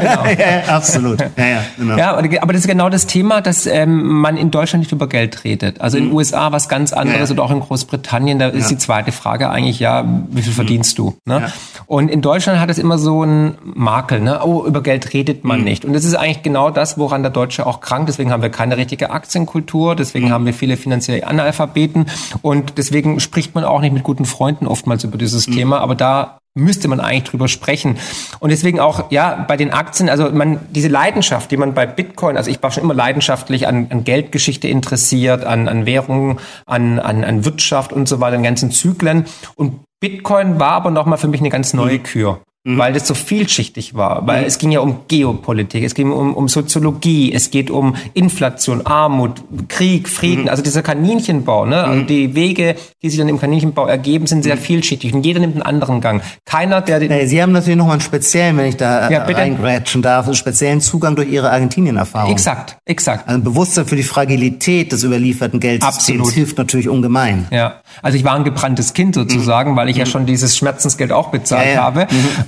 [0.01, 1.19] ja, ja, absolut.
[1.37, 1.97] Ja, ja, genau.
[1.97, 5.43] Ja, aber das ist genau das Thema, dass ähm, man in Deutschland nicht über Geld
[5.43, 5.81] redet.
[5.81, 9.11] Also in den USA was ganz anderes oder auch in Großbritannien, da ist die zweite
[9.11, 11.15] Frage eigentlich, ja, wie viel verdienst du?
[11.25, 11.51] Ne?
[11.87, 14.39] Und in Deutschland hat es immer so einen Makel, ne?
[14.43, 15.83] oh, über Geld redet man nicht.
[15.83, 18.07] Und das ist eigentlich genau das, woran der Deutsche auch krankt.
[18.07, 22.05] Deswegen haben wir keine richtige Aktienkultur, deswegen haben wir viele finanzielle Analphabeten
[22.41, 26.39] und deswegen spricht man auch nicht mit guten Freunden oftmals über dieses Thema, aber da
[26.57, 27.97] müsste man eigentlich drüber sprechen.
[28.39, 32.37] Und deswegen auch, ja, bei den Aktien, also man, diese Leidenschaft, die man bei Bitcoin,
[32.37, 37.25] also ich war schon immer leidenschaftlich an, an Geldgeschichte interessiert, an, an Währungen, an, an,
[37.25, 39.25] an Wirtschaft und so weiter, an ganzen Zyklen.
[39.55, 42.39] Und Bitcoin war aber nochmal für mich eine ganz neue Kür.
[42.67, 44.25] Weil das so vielschichtig war.
[44.25, 48.83] Weil es ging ja um Geopolitik, es ging um, um Soziologie, es geht um Inflation,
[48.87, 51.83] Armut, Krieg, Frieden, also dieser Kaninchenbau, ne?
[51.83, 55.53] Also die Wege, die sich dann im Kaninchenbau ergeben, sind sehr vielschichtig und jeder nimmt
[55.53, 56.23] einen anderen Gang.
[56.45, 59.29] Keiner, der den, Hey, Sie haben natürlich noch mal einen speziellen, wenn ich da Ja,
[59.29, 62.31] ja, reingrätschen darf, einen speziellen Zugang durch Ihre Argentinien-Erfahrung.
[62.31, 63.27] Exakt, exakt.
[63.27, 66.31] Also ein Bewusstsein für die Fragilität des überlieferten Geldsystems Absolut.
[66.33, 67.45] hilft natürlich ungemein.
[67.51, 71.29] Ja, also ich war ein gebranntes Kind sozusagen, weil ich ja schon dieses Schmerzensgeld auch
[71.29, 71.83] bezahlt Ja, ja.
[71.83, 72.07] habe.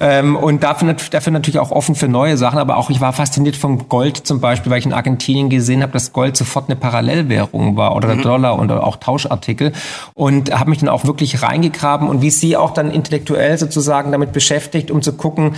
[0.10, 2.60] Ähm, und dafür, dafür natürlich auch offen für neue Sachen.
[2.60, 5.92] Aber auch ich war fasziniert vom Gold zum Beispiel, weil ich in Argentinien gesehen habe,
[5.92, 9.74] dass Gold sofort eine Parallelwährung war oder der Dollar und auch Tauschartikel.
[10.14, 14.32] Und habe mich dann auch wirklich reingegraben und wie sie auch dann intellektuell sozusagen damit
[14.32, 15.56] beschäftigt, um zu gucken,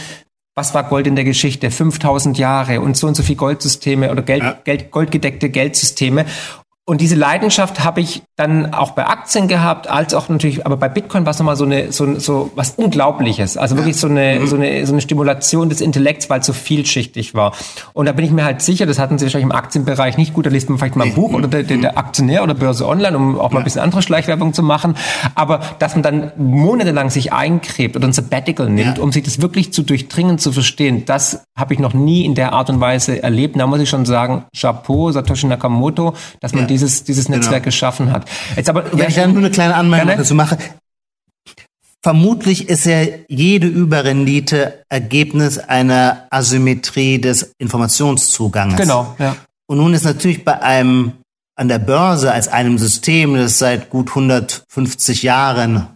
[0.56, 1.72] was war Gold in der Geschichte?
[1.72, 6.26] 5000 Jahre und so und so viel Goldsysteme oder Geld, Geld, goldgedeckte Geldsysteme.
[6.90, 10.90] Und diese Leidenschaft habe ich dann auch bei Aktien gehabt, als auch natürlich, aber bei
[10.90, 13.58] Bitcoin war es nochmal so eine, so, so was Unglaubliches.
[13.58, 17.36] Also wirklich so eine, so eine, so eine Stimulation des Intellekts, weil es so vielschichtig
[17.36, 17.54] war.
[17.94, 20.48] Und da bin ich mir halt sicher, das hatten Sie wahrscheinlich im Aktienbereich nicht gut,
[20.48, 23.16] da liest man vielleicht mal ein Buch oder der, der, der Aktionär oder Börse Online,
[23.16, 24.96] um auch mal ein bisschen andere Schleichwerbung zu machen.
[25.36, 29.04] Aber dass man dann monatelang sich eincrebt oder ein Sabbatical nimmt, Ja.
[29.04, 32.54] um sich das wirklich zu durchdringen, zu verstehen, das habe ich noch nie in der
[32.54, 33.60] Art und Weise erlebt.
[33.60, 36.79] Da muss ich schon sagen, Chapeau, Satoshi Nakamoto, dass man Ja.
[36.80, 38.26] Dieses, dieses Netzwerk geschaffen hat.
[38.56, 40.58] Jetzt aber, Wenn ich dann nur eine kleine Anmerkung dazu mache.
[42.02, 48.78] Vermutlich ist ja jede Überrendite Ergebnis einer Asymmetrie des Informationszuganges.
[48.78, 49.36] genau, ja.
[49.68, 51.14] Und nun ist natürlich bei einem
[51.56, 55.90] an der Börse als einem System, das seit gut 150 Jahren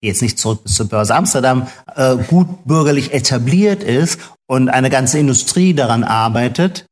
[0.00, 5.18] jetzt nicht zurück bis zur Börse Amsterdam, äh, gut bürgerlich etabliert ist und eine ganze
[5.18, 6.86] Industrie daran arbeitet,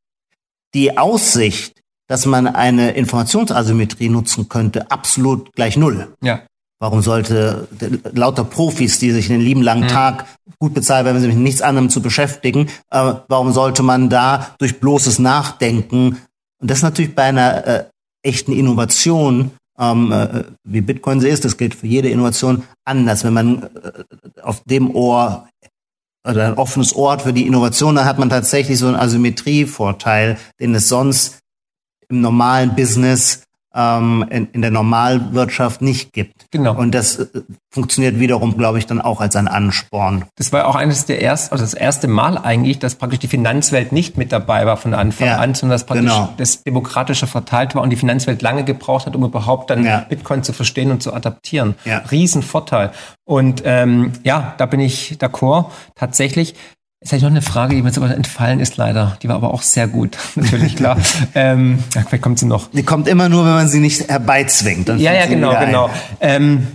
[0.74, 1.73] die Aussicht,
[2.06, 6.14] dass man eine Informationsasymmetrie nutzen könnte, absolut gleich null.
[6.22, 6.42] Ja.
[6.80, 7.68] Warum sollte
[8.12, 10.26] lauter Profis, die sich den lieben langen Tag
[10.58, 14.80] gut bezahlt werden, sich mit nichts anderem zu beschäftigen, äh, warum sollte man da durch
[14.80, 16.18] bloßes Nachdenken,
[16.60, 17.84] und das natürlich bei einer äh,
[18.22, 23.24] echten Innovation, ähm, äh, wie Bitcoin sie ist, das gilt für jede Innovation anders.
[23.24, 25.48] Wenn man äh, auf dem Ohr
[26.26, 30.74] oder ein offenes Ort für die Innovation, dann hat man tatsächlich so einen Asymmetrievorteil, den
[30.74, 31.40] es sonst
[32.08, 33.42] im normalen Business,
[33.74, 36.46] ähm, in, in der Normalwirtschaft nicht gibt.
[36.52, 36.76] Genau.
[36.76, 37.26] Und das äh,
[37.70, 40.26] funktioniert wiederum, glaube ich, dann auch als ein Ansporn.
[40.36, 43.90] Das war auch eines der ersten, also das erste Mal eigentlich, dass praktisch die Finanzwelt
[43.90, 46.32] nicht mit dabei war von Anfang Ja, an, sondern dass praktisch genau.
[46.36, 50.06] das demokratischer verteilt war und die Finanzwelt lange gebraucht hat, um überhaupt dann Ja.
[50.08, 51.74] Bitcoin zu verstehen und zu adaptieren.
[51.84, 51.98] Ja.
[51.98, 52.92] Riesenvorteil.
[53.24, 55.66] Und ähm, ja, da bin ich d'accord.
[55.96, 56.54] Tatsächlich.
[57.04, 59.18] Jetzt ich noch eine Frage, die mir sogar entfallen ist leider.
[59.22, 60.96] Die war aber auch sehr gut, natürlich klar.
[61.34, 62.70] ähm, ja, vielleicht kommt sie noch.
[62.70, 64.88] Die kommt immer nur, wenn man sie nicht herbeizwingt.
[64.88, 65.90] Dann Ja, ja, genau, genau.
[66.20, 66.66] Ähm,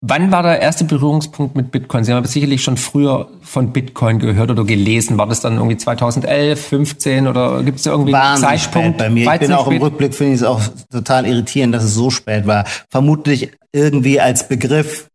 [0.00, 2.04] wann war der erste Berührungspunkt mit Bitcoin?
[2.04, 5.18] Sie haben aber sicherlich schon früher von Bitcoin gehört oder gelesen.
[5.18, 8.86] War das dann irgendwie 2011, 15 oder gibt es da irgendwie einen Wahnsinnig Zeitpunkt?
[8.86, 9.34] spät bei mir.
[9.34, 9.82] Ich bin auch im spät?
[9.82, 10.60] Rückblick, finde ich es auch
[10.92, 12.64] total irritierend, dass es so spät war.
[12.88, 15.09] Vermutlich irgendwie als Begriff,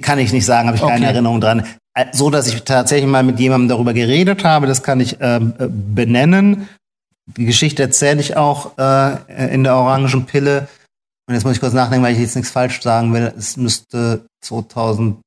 [0.00, 1.14] kann ich nicht sagen, habe ich keine Okay.
[1.14, 1.64] Erinnerung dran.
[1.94, 5.54] Äh, So, dass ich tatsächlich mal mit jemandem darüber geredet habe, das kann ich ähm,
[5.58, 6.68] äh, benennen.
[7.36, 10.68] Die Geschichte erzähle ich auch äh, in der orangen Pille.
[11.28, 13.32] Und jetzt muss ich kurz nachdenken, weil ich jetzt nichts falsch sagen will.
[13.36, 15.20] Es müsste 2016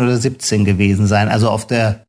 [0.00, 1.28] oder 17 gewesen sein.
[1.28, 2.04] Also auf der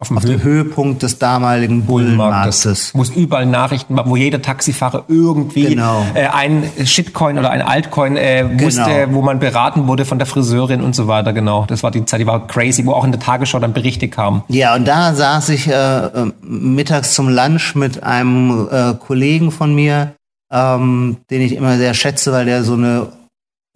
[0.00, 4.42] auf dem auf dem Höhepunkt des damaligen Bullenmarktes, wo es überall Nachrichten war, wo jeder
[4.42, 6.04] Taxifahrer irgendwie Genau.
[6.14, 9.14] äh, ein Shitcoin oder ein Altcoin äh, wusste, Genau.
[9.16, 11.32] wo man beraten wurde von der Friseurin und so weiter.
[11.32, 14.08] Genau, das war die Zeit, die war crazy, wo auch in der Tagesschau dann Berichte
[14.08, 14.42] kamen.
[14.48, 16.10] Ja, und da saß ich äh,
[16.42, 20.14] mittags zum Lunch mit einem äh, Kollegen von mir,
[20.52, 23.06] ähm, den ich immer sehr schätze, weil der so eine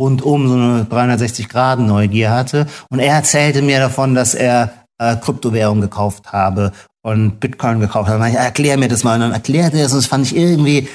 [0.00, 2.66] rundum so eine 360-Grad-Neugier hatte.
[2.90, 8.28] Und er erzählte mir davon, dass er äh, Kryptowährung gekauft habe und Bitcoin gekauft habe.
[8.28, 9.14] Ich, erklär mir das mal.
[9.14, 10.88] Und dann erklärte er es und das fand ich irgendwie,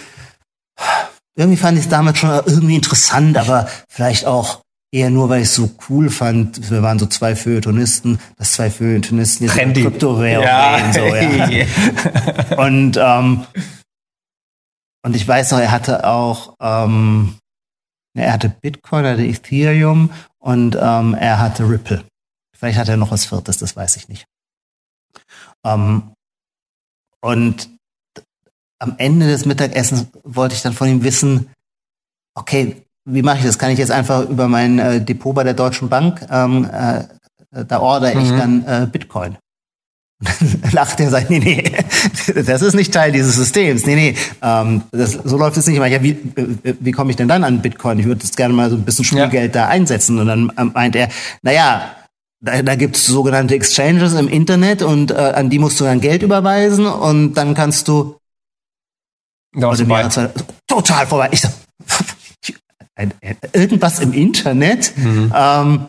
[1.35, 4.61] irgendwie fand ich es damals schon irgendwie interessant, aber vielleicht auch
[4.93, 6.69] eher nur, weil ich es so cool fand.
[6.69, 9.81] Wir waren so zwei Feuilletonisten, dass zwei Feuilletonisten jetzt Trendy.
[9.81, 10.75] Kryptowährung Ja.
[10.75, 12.57] reden, so, ja.
[12.63, 13.45] Und, ähm,
[15.05, 17.35] und ich weiß noch, er hatte auch, ähm,
[18.17, 22.05] er hatte Bitcoin, er hatte Ethereum und ähm, er hatte Ripple.
[22.63, 24.25] Vielleicht hat er noch was Viertes, das weiß ich nicht.
[25.65, 26.13] Ähm,
[27.21, 27.69] und
[28.79, 31.49] am Ende des Mittagessens wollte ich dann von ihm wissen,
[32.35, 33.59] okay, wie mache ich das?
[33.59, 37.03] Kann ich jetzt einfach über mein äh, Depot bei der Deutschen Bank, ähm, äh,
[37.67, 38.37] da order ich Mhm.
[38.37, 39.37] dann äh, Bitcoin.
[40.71, 41.63] Lacht er und sagt, nee, nee,
[42.45, 43.85] das ist nicht Teil dieses Systems.
[43.85, 45.75] Nee, nee, ähm, das, so läuft es nicht.
[45.75, 47.99] Ich meine, ja, wie, äh, wie komme ich denn dann an Bitcoin?
[47.99, 50.17] Ich würde das gerne mal so ein bisschen Spielgeld da einsetzen.
[50.17, 51.09] Und dann ähm, meint er,
[51.41, 51.93] naja,
[52.43, 56.01] da, da gibt es sogenannte Exchanges im Internet und äh, an die musst du dann
[56.01, 58.17] Geld überweisen und dann kannst du
[59.55, 60.03] Da also vorbei.
[60.03, 60.31] hat's halt
[60.67, 61.29] total vorbei.
[61.31, 61.47] Ich so,
[63.53, 64.93] irgendwas im Internet,
[65.33, 65.87] ähm,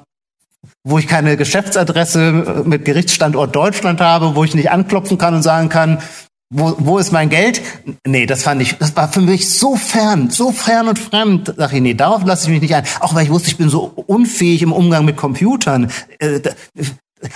[0.85, 5.69] wo ich keine Geschäftsadresse mit Gerichtsstandort Deutschland habe, wo ich nicht anklopfen kann und sagen
[5.69, 6.03] kann,
[6.51, 7.63] wo, wo ist mein Geld?
[8.07, 11.55] Nee, das fand ich, das war für mich so fern, so fern und fremd.
[11.57, 12.85] Sag ich, nee, darauf lasse ich mich nicht ein.
[13.01, 15.91] Auch weil ich wusste, ich bin so unfähig im Umgang mit Computern.
[16.19, 16.41] Äh,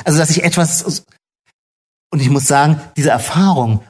[0.04, 1.04] Also, dass ich etwas,
[2.10, 3.80] und ich muss sagen, diese Erfahrung,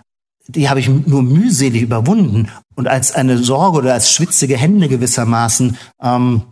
[0.46, 5.76] die habe ich nur mühselig überwunden und als eine Sorge oder als schwitzige Hände gewissermaßen
[6.00, 6.44] ähm,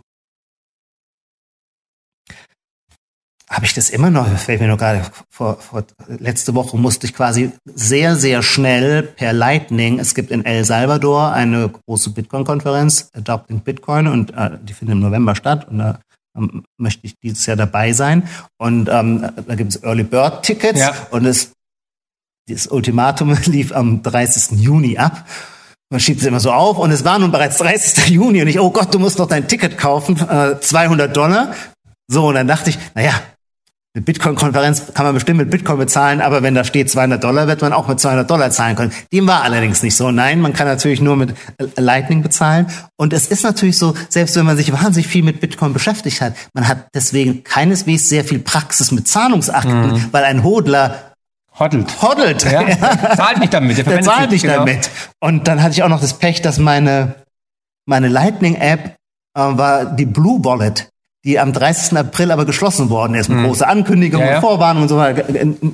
[3.49, 7.13] habe ich das immer noch, fällt mir noch gerade vor, vor letzte Woche musste ich
[7.13, 13.61] quasi sehr, sehr schnell per Lightning, es gibt in El Salvador eine große Bitcoin-Konferenz, Adopting
[13.61, 15.99] Bitcoin, und äh, die findet im November statt und da
[16.37, 18.27] ähm, möchte ich dieses Jahr dabei sein.
[18.57, 20.93] Und ähm, da gibt es Early Bird Tickets Ja.
[21.11, 21.51] und es
[22.49, 24.59] das Ultimatum lief am 30.
[24.59, 25.25] Juni ab.
[25.89, 28.07] Man schiebt es immer so auf und es war nun bereits 30.
[28.09, 31.53] Juni und ich, oh Gott, du musst noch dein Ticket kaufen, äh, 200 Dollar.
[32.09, 33.13] So, und dann dachte ich, naja,
[33.97, 37.61] eine Bitcoin-Konferenz kann man bestimmt mit Bitcoin bezahlen, aber wenn da steht 200 Dollar, wird
[37.61, 38.91] man auch mit 200 Dollar zahlen können.
[39.11, 40.11] Dem war allerdings nicht so.
[40.11, 41.33] Nein, man kann natürlich nur mit
[41.77, 42.67] Lightning bezahlen.
[42.95, 46.35] Und es ist natürlich so, selbst wenn man sich wahnsinnig viel mit Bitcoin beschäftigt hat,
[46.53, 51.13] man hat deswegen keineswegs sehr viel Praxis mit Zahlungsakten, weil ein Hodler
[51.59, 51.99] Hoddelt.
[52.03, 52.43] hoddelt.
[52.43, 53.77] Ja, der zahlt nicht damit.
[53.79, 54.57] Der, Der zahlt nicht genau.
[54.59, 54.91] damit.
[55.19, 57.15] Und dann hatte ich auch noch das Pech, dass meine,
[57.87, 58.93] meine Lightning-App äh,
[59.33, 60.87] war die Blue Wallet,
[61.25, 61.97] die am 30.
[61.97, 63.27] April aber geschlossen worden ist.
[63.29, 64.25] Mit großer Ankündigung Mhm.
[64.27, 64.37] Ja, ja.
[64.37, 65.23] und Vorwarnung und so weiter.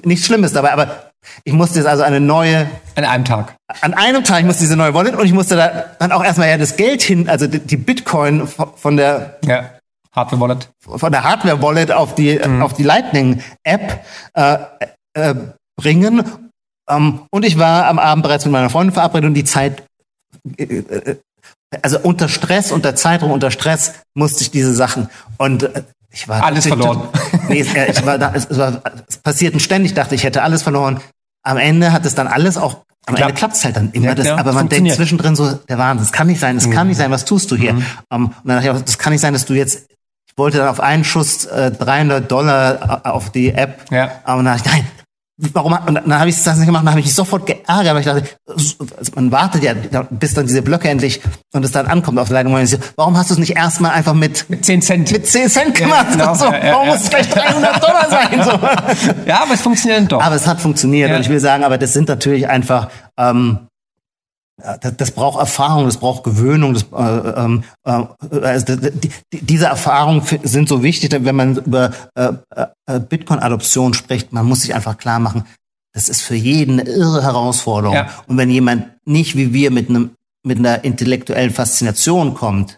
[0.03, 1.11] Nichts Schlimmes dabei, aber
[1.43, 3.55] ich musste jetzt also eine neue, An einem Tag.
[3.81, 6.49] an einem Tag, ich musste diese neue Wallet und ich musste da dann auch erstmal
[6.49, 9.69] ja das Geld hin, also die Bitcoin von der Ja.
[10.15, 10.69] Hardware Wallet.
[10.85, 14.57] von der Hardware-Wallet auf die, auf die Lightning-App äh,
[15.13, 15.35] äh,
[15.75, 16.23] bringen.
[16.89, 19.83] Ähm, und ich war am Abend bereits mit meiner Freundin verabredet und die Zeit,
[20.57, 21.15] äh, äh,
[21.81, 25.09] also unter Stress, unter Zeitdruck, unter Stress musste ich diese Sachen.
[25.37, 27.07] Und äh, ich war Alles verloren.
[27.49, 30.23] Nee, es, äh, ich war da, es, es, war, es passierten ständig, ich dachte, ich
[30.23, 30.99] hätte alles verloren.
[31.43, 33.29] Am Ende hat es dann alles auch, am Klappt.
[33.31, 34.05] Ende klappt es halt dann immer.
[34.07, 36.69] Ja, das, ja, aber man denkt zwischendrin so, der Wahnsinn, das kann nicht sein, das
[36.69, 37.71] kann nicht sein, was tust du hier?
[37.71, 39.87] Ähm, und dann dachte ich auch, das kann nicht sein, dass du jetzt,
[40.25, 44.11] ich wollte dann auf einen Schuss äh, 300 Dollar äh, auf die App, Ja.
[44.23, 44.87] aber dann dachte ich, nein,
[45.37, 47.99] warum, und dann habe ich das nicht gemacht, dann habe ich mich sofort geärgert, weil
[47.99, 48.23] ich dachte,
[48.97, 49.73] also man wartet ja,
[50.09, 51.21] bis dann diese Blöcke endlich
[51.53, 52.53] und es dann ankommt auf der Leitung.
[52.53, 55.11] Und so, warum hast du es nicht erstmal einfach mit, Mit 10 Cent.
[55.11, 56.07] mit 10 Cent gemacht?
[56.11, 56.33] genau.
[56.35, 56.93] so, Ja, ja, warum ja.
[56.93, 58.43] muss es gleich 300 Dollar sein?
[58.43, 58.51] So.
[59.25, 60.21] ja, aber es funktioniert doch.
[60.21, 61.15] Aber es hat funktioniert Ja.
[61.15, 63.67] und ich will sagen, aber das sind natürlich einfach, ähm, ja,
[64.57, 66.73] das, das braucht Erfahrung, das braucht Gewöhnung.
[66.73, 68.03] Das, äh, ähm, äh,
[68.41, 72.33] also die, die, diese Erfahrungen sind so wichtig, wenn man über äh,
[72.85, 75.45] äh, Bitcoin-Adoption spricht, man muss sich einfach klar machen,
[75.93, 77.95] das ist für jeden eine irre Herausforderung.
[77.95, 78.09] Ja.
[78.27, 80.11] Und wenn jemand nicht wie wir mit einem
[80.45, 82.77] mit einer intellektuellen Faszination kommt,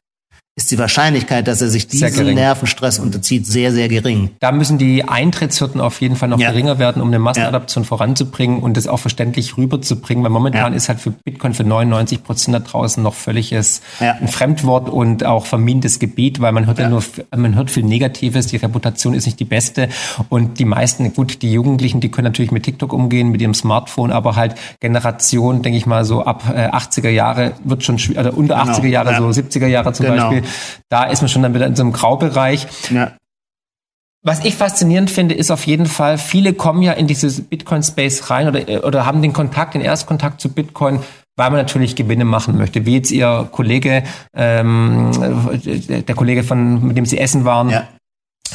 [0.57, 2.33] ist die Wahrscheinlichkeit, dass er sich diesem.
[2.33, 4.29] Nervenstress unterzieht, sehr, sehr gering.
[4.39, 6.51] Da müssen die Eintrittshürden auf jeden Fall noch Ja.
[6.51, 10.77] geringer werden, um eine Massenadaption voranzubringen und das auch verständlich rüberzubringen, weil momentan Ja.
[10.77, 14.13] ist halt für Bitcoin für 99 Prozent da draußen noch völliges Ja.
[14.13, 17.03] ein Fremdwort und auch vermintes Gebiet, weil man hört ja, nur,
[17.35, 19.89] man hört viel Negatives, die Reputation ist nicht die beste
[20.29, 24.09] und die meisten, gut, die Jugendlichen, die können natürlich mit TikTok umgehen, mit ihrem Smartphone,
[24.11, 28.55] aber halt Generation, denke ich mal, so ab äh, 80er Jahre wird schon oder unter
[28.55, 29.17] Genau, 80er Jahre, ja.
[29.19, 30.29] so 70er Jahre zum Genau.
[30.29, 30.43] Beispiel,
[30.89, 32.67] da ist man schon dann wieder in so einem Graubereich.
[32.91, 33.11] Ja.
[34.23, 38.47] Was ich faszinierend finde, ist auf jeden Fall, viele kommen ja in dieses Bitcoin-Space rein
[38.47, 40.99] oder, oder haben den Kontakt, den Erstkontakt zu Bitcoin,
[41.35, 42.87] weil man natürlich Gewinne machen möchte.
[42.87, 44.03] Wie jetzt Ihr Kollege,
[44.35, 45.11] ähm,
[45.63, 47.69] der Kollege von, mit dem Sie essen waren.
[47.69, 47.87] Ja.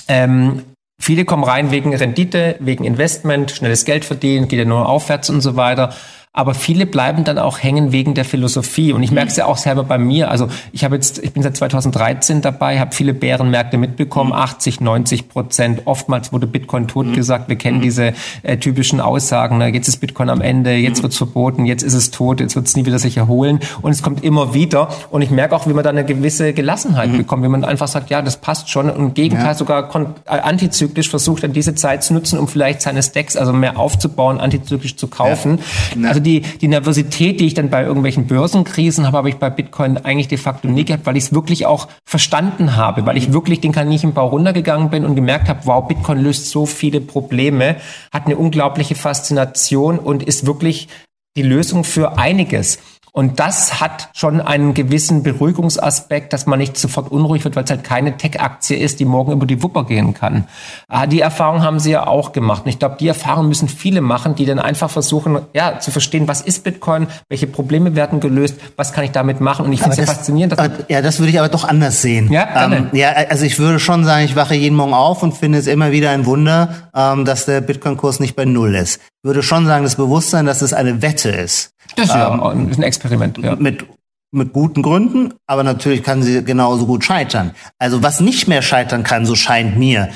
[0.08, 0.62] Ähm,
[1.02, 5.40] Viele kommen rein wegen Rendite, wegen Investment, schnelles Geld verdienen, geht ja nur aufwärts und
[5.40, 5.94] so weiter
[6.32, 8.92] aber viele bleiben dann auch hängen wegen der Philosophie.
[8.92, 10.30] Und ich merke es ja auch selber bei mir.
[10.30, 14.84] Also ich habe jetzt, ich bin seit 2013 dabei, habe viele Bärenmärkte mitbekommen, 80, mhm.
[14.84, 15.82] 90 Prozent.
[15.86, 17.48] Oftmals wurde Bitcoin totgesagt.
[17.48, 17.82] Wir kennen mhm.
[17.82, 18.12] diese
[18.44, 19.58] äh, typischen Aussagen.
[19.58, 19.74] Ne?
[19.74, 21.02] Jetzt ist Bitcoin am Ende, jetzt mhm.
[21.02, 23.58] wird's verboten, jetzt ist es tot, jetzt wird's nie wieder sich erholen.
[23.82, 24.88] Und es kommt immer wieder.
[25.10, 28.08] Und ich merke auch, wie man da eine gewisse Gelassenheit bekommt, wie man einfach sagt,
[28.08, 28.88] ja, das passt schon.
[28.88, 29.54] Und im Gegenteil ja.
[29.54, 29.92] sogar
[30.26, 34.38] äh, antizyklisch versucht, dann diese Zeit zu nutzen, um vielleicht seine Stacks also mehr aufzubauen,
[34.38, 35.58] antizyklisch zu kaufen.
[36.00, 36.08] Ja.
[36.08, 39.50] Also also die, die Nervosität, die ich dann bei irgendwelchen Börsenkrisen habe, habe ich bei
[39.50, 43.32] Bitcoin eigentlich de facto nie gehabt, weil ich es wirklich auch verstanden habe, weil ich
[43.32, 47.76] wirklich den Kaninchenbau runtergegangen bin und gemerkt habe, wow, Bitcoin löst so viele Probleme,
[48.12, 50.88] hat eine unglaubliche Faszination und ist wirklich
[51.36, 52.78] die Lösung für einiges.
[53.12, 57.70] Und das hat schon einen gewissen Beruhigungsaspekt, dass man nicht sofort unruhig wird, weil es
[57.70, 60.46] halt keine Tech-Aktie ist, die morgen über die Wupper gehen kann.
[60.88, 62.64] Ah, die Erfahrung haben sie ja auch gemacht.
[62.64, 66.28] Und ich glaube, die Erfahrung müssen viele machen, die dann einfach versuchen, ja, zu verstehen,
[66.28, 69.64] was ist Bitcoin, welche Probleme werden gelöst, was kann ich damit machen.
[69.64, 70.58] Und ich finde es ja faszinierend.
[70.58, 72.30] Aber, ja, das würde ich aber doch anders sehen.
[72.32, 72.70] Ja.
[72.72, 75.66] Ähm, ja, also ich würde schon sagen, ich wache jeden Morgen auf und finde es
[75.66, 79.00] immer wieder ein Wunder, ähm, dass der Bitcoin-Kurs nicht bei Null ist.
[79.22, 81.72] Ich würde schon sagen, das Bewusstsein, dass es eine Wette ist.
[81.96, 83.38] Das ist ja ähm, ein Experiment.
[83.38, 83.56] Ja.
[83.56, 83.86] Mit,
[84.32, 87.52] mit guten Gründen, aber natürlich kann sie genauso gut scheitern.
[87.78, 90.10] Also was nicht mehr scheitern kann, so scheint mir,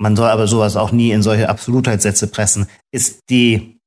[0.00, 3.78] man soll aber sowas auch nie in solche Absolutheitssätze pressen, ist die,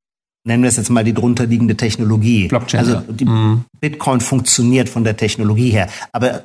[0.46, 2.48] nennen wir es jetzt mal die drunterliegende Technologie.
[2.48, 2.80] Blockchain.
[2.80, 3.64] Also die mhm.
[3.80, 5.88] Bitcoin funktioniert von der Technologie her.
[6.12, 6.44] Aber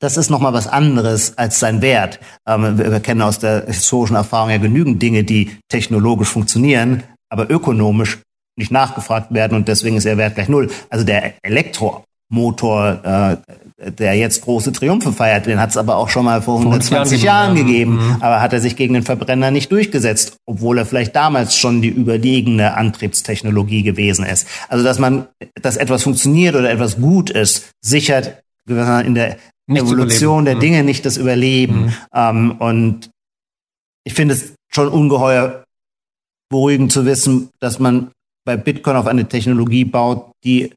[0.00, 2.20] das ist nochmal was anderes als sein Wert.
[2.46, 7.50] Ähm, wir, wir kennen aus der historischen Erfahrung ja genügend Dinge, die technologisch funktionieren, aber
[7.50, 8.18] ökonomisch
[8.60, 10.70] nicht nachgefragt werden und deswegen ist er Wert gleich null.
[10.90, 16.26] Also der Elektromotor, äh, der jetzt große Triumphe feiert, den hat es aber auch schon
[16.26, 18.16] mal vor 120 Jahren gegeben, mhm.
[18.20, 21.88] aber hat er sich gegen den Verbrenner nicht durchgesetzt, obwohl er vielleicht damals schon die
[21.88, 24.46] überlegene Antriebstechnologie gewesen ist.
[24.68, 25.26] Also dass man,
[25.60, 29.36] dass etwas funktioniert oder etwas gut ist, sichert in der
[29.66, 30.56] nicht Evolution der.
[30.56, 31.86] Dinge nicht das Überleben.
[31.86, 31.92] Mhm.
[32.14, 33.10] Ähm, und
[34.04, 35.64] ich finde es schon ungeheuer
[36.50, 38.10] beruhigend zu wissen, dass man
[38.44, 40.72] bei Bitcoin auf eine Technologie baut, die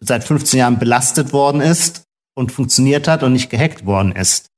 [0.00, 4.48] seit 15 Jahren belastet worden ist und funktioniert hat und nicht gehackt worden ist.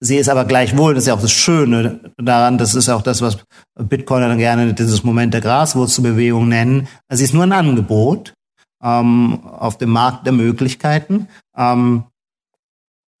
[0.00, 3.22] Sie ist aber gleichwohl, das ist ja auch das Schöne daran, das ist auch das,
[3.22, 3.38] was
[3.78, 6.88] Bitcoiner dann gerne dieses Moment der Graswurzelbewegung nennen.
[7.08, 8.34] Also sie ist nur ein Angebot
[8.82, 11.28] ähm, auf dem Markt der Möglichkeiten.
[11.56, 12.04] Ähm,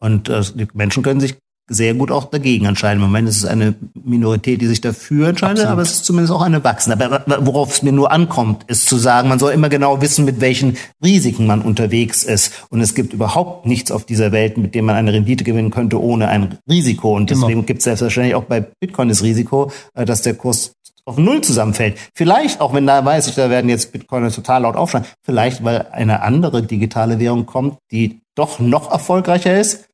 [0.00, 1.38] und äh, die Menschen können sich
[1.68, 3.02] sehr gut auch dagegen entscheiden.
[3.02, 5.72] Im Moment ist es eine Minorität, die sich dafür entscheidet, Absolut.
[5.72, 7.04] aber es ist zumindest auch eine wachsende.
[7.04, 10.40] Aber worauf es mir nur ankommt, ist zu sagen, man soll immer genau wissen, mit
[10.40, 12.66] welchen Risiken man unterwegs ist.
[12.70, 16.00] Und es gibt überhaupt nichts auf dieser Welt, mit dem man eine Rendite gewinnen könnte,
[16.00, 17.16] ohne ein Risiko.
[17.16, 20.72] Und deswegen gibt es selbstverständlich auch bei Bitcoin das Risiko, äh, dass der Kurs
[21.04, 21.98] auf Null zusammenfällt.
[22.14, 25.86] Vielleicht, auch wenn da weiß ich, da werden jetzt Bitcoin total laut aufschlagen, vielleicht, weil
[25.92, 29.85] eine andere digitale Währung kommt, die doch noch erfolgreicher ist,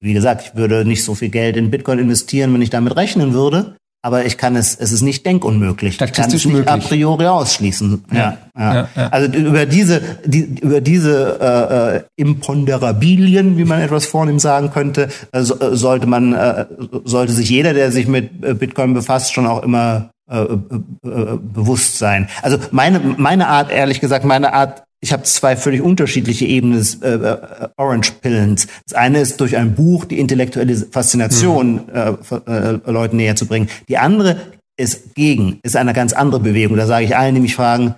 [0.00, 3.34] wie gesagt, ich würde nicht so viel Geld in Bitcoin investieren, wenn ich damit rechnen
[3.34, 3.76] würde.
[4.02, 6.00] Aber ich kann es, es ist nicht denkunmöglich.
[6.00, 6.68] Ich kann es nicht möglich.
[6.68, 8.02] a priori ausschließen.
[8.10, 8.88] Ja, ja, ja.
[8.96, 14.70] ja, Also über diese, die, über diese äh, äh, Imponderabilien, wie man etwas vornehm sagen
[14.70, 16.64] könnte, äh, äh, sollte man, äh,
[17.04, 20.56] sollte sich jeder, der sich mit äh, Bitcoin befasst, schon auch immer äh, äh,
[21.02, 22.28] bewusst sein.
[22.40, 26.96] Also meine, meine Art, ehrlich gesagt, meine Art ich habe zwei völlig unterschiedliche Ebenen des
[27.02, 28.66] äh, äh, Orange Pillens.
[28.86, 32.38] Das eine ist durch ein Buch die intellektuelle Faszination mhm.
[32.46, 33.68] äh, äh, Leuten näher zu bringen.
[33.88, 34.40] Die andere
[34.76, 36.76] ist gegen, ist eine ganz andere Bewegung.
[36.76, 37.94] Da sage ich allen, die mich fragen,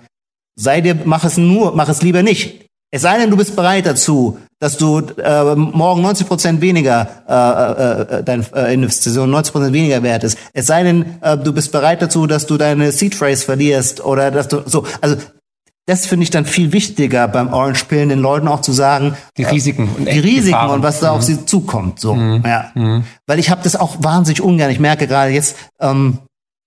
[0.55, 2.67] sei dir, mach es nur, mach es lieber nicht.
[2.91, 8.13] Es sei denn, du bist bereit dazu, dass du äh, morgen 90 Prozent weniger äh,
[8.13, 10.37] äh, äh deine äh, Investition 90 Prozent weniger wert ist.
[10.53, 14.29] Es sei denn, äh, du bist bereit dazu, dass du deine Seed Phrase verlierst oder
[14.29, 14.85] dass du so.
[15.01, 15.17] Also
[15.85, 19.43] das finde ich dann viel wichtiger beim Orange Pillen, den Leuten auch zu sagen, die
[19.43, 20.71] Risiken und die Risiken Gefahren.
[20.71, 21.17] und was da mhm.
[21.17, 21.99] auf sie zukommt.
[21.99, 22.43] So, mhm.
[22.45, 23.03] ja, mhm.
[23.27, 24.71] weil ich habe das auch wahnsinnig ungern.
[24.71, 26.19] Ich merke gerade jetzt, ähm,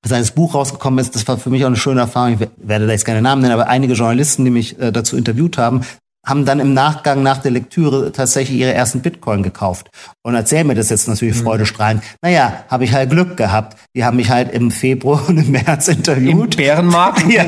[0.06, 2.34] das Buch rausgekommen ist, das war für mich auch eine schöne Erfahrung.
[2.34, 5.58] Ich werde da jetzt keine Namen nennen, aber einige Journalisten, die mich äh, dazu interviewt
[5.58, 5.80] haben,
[6.26, 9.90] haben dann im Nachgang nach der Lektüre tatsächlich ihre ersten Bitcoin gekauft
[10.22, 11.44] und erzählen mir das jetzt natürlich mhm.
[11.44, 12.02] freudestrahlend.
[12.20, 13.78] Naja, habe ich halt Glück gehabt.
[13.94, 16.54] Die haben mich halt im Februar und im März interviewt.
[16.56, 17.24] Im Bärenmarkt.
[17.32, 17.44] ja.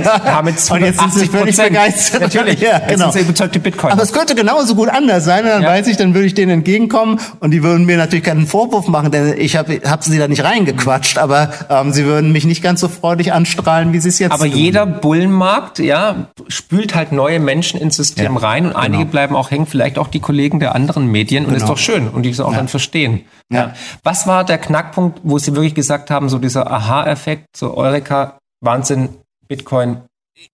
[0.46, 2.22] Jetzt und jetzt sind sie völlig begeistert.
[2.22, 2.90] Natürlich, ja, genau.
[2.90, 3.92] Jetzt sind sie überzeugte Bitcoin.
[3.92, 5.42] Aber es könnte genauso gut anders sein.
[5.44, 5.68] Und dann ja.
[5.68, 9.10] weiß ich, dann würde ich denen entgegenkommen und die würden mir natürlich keinen Vorwurf machen,
[9.10, 12.80] denn ich habe hab sie da nicht reingequatscht, aber ähm, sie würden mich nicht ganz
[12.80, 14.56] so freudig anstrahlen, wie sie es jetzt Aber tun.
[14.56, 18.40] jeder Bullenmarkt, ja, spült halt neue Menschen ins System ja.
[18.40, 19.10] rein und einige Genau.
[19.10, 21.74] bleiben auch hängen, vielleicht auch die Kollegen der anderen Medien und das ist Genau.
[21.74, 23.24] doch schön und die es auch dann verstehen.
[23.52, 23.74] Ja.
[24.02, 29.08] Was war der Knackpunkt, wo Sie wirklich gesagt haben, so dieser Aha-Effekt, so Eureka, Wahnsinn,
[29.48, 30.02] Bitcoin,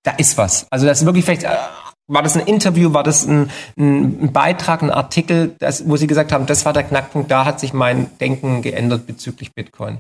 [0.03, 0.67] da ist was.
[0.71, 1.49] Also das ist wirklich vielleicht, äh,
[2.07, 6.07] war das ein Interview, war das ein, ein, ein Beitrag, ein Artikel, das, wo Sie
[6.07, 9.99] gesagt haben, das war der Knackpunkt, da hat sich mein Denken geändert bezüglich Bitcoin.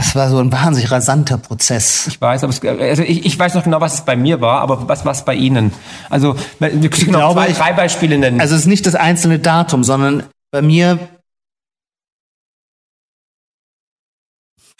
[0.00, 2.06] Es war so ein wahnsinnig rasanter Prozess.
[2.06, 4.60] Ich weiß, aber es, also ich, ich weiß noch genau, was es bei mir war,
[4.62, 5.70] aber was war es bei Ihnen?
[6.08, 8.40] Also wir können noch glaube, zwei, ich- drei Beispiele nennen.
[8.40, 10.98] Also es ist nicht das einzelne Datum, sondern bei mir,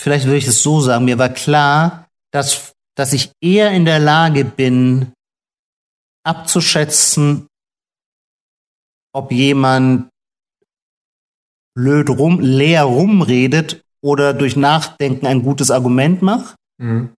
[0.00, 3.98] vielleicht würde ich es so sagen, mir war klar, dass, dass ich eher in der
[3.98, 5.12] Lage bin,
[6.24, 7.46] abzuschätzen,
[9.14, 10.08] ob jemand
[11.74, 17.14] blöd rum, leer rumredet oder durch Nachdenken ein gutes Argument macht, Mhm.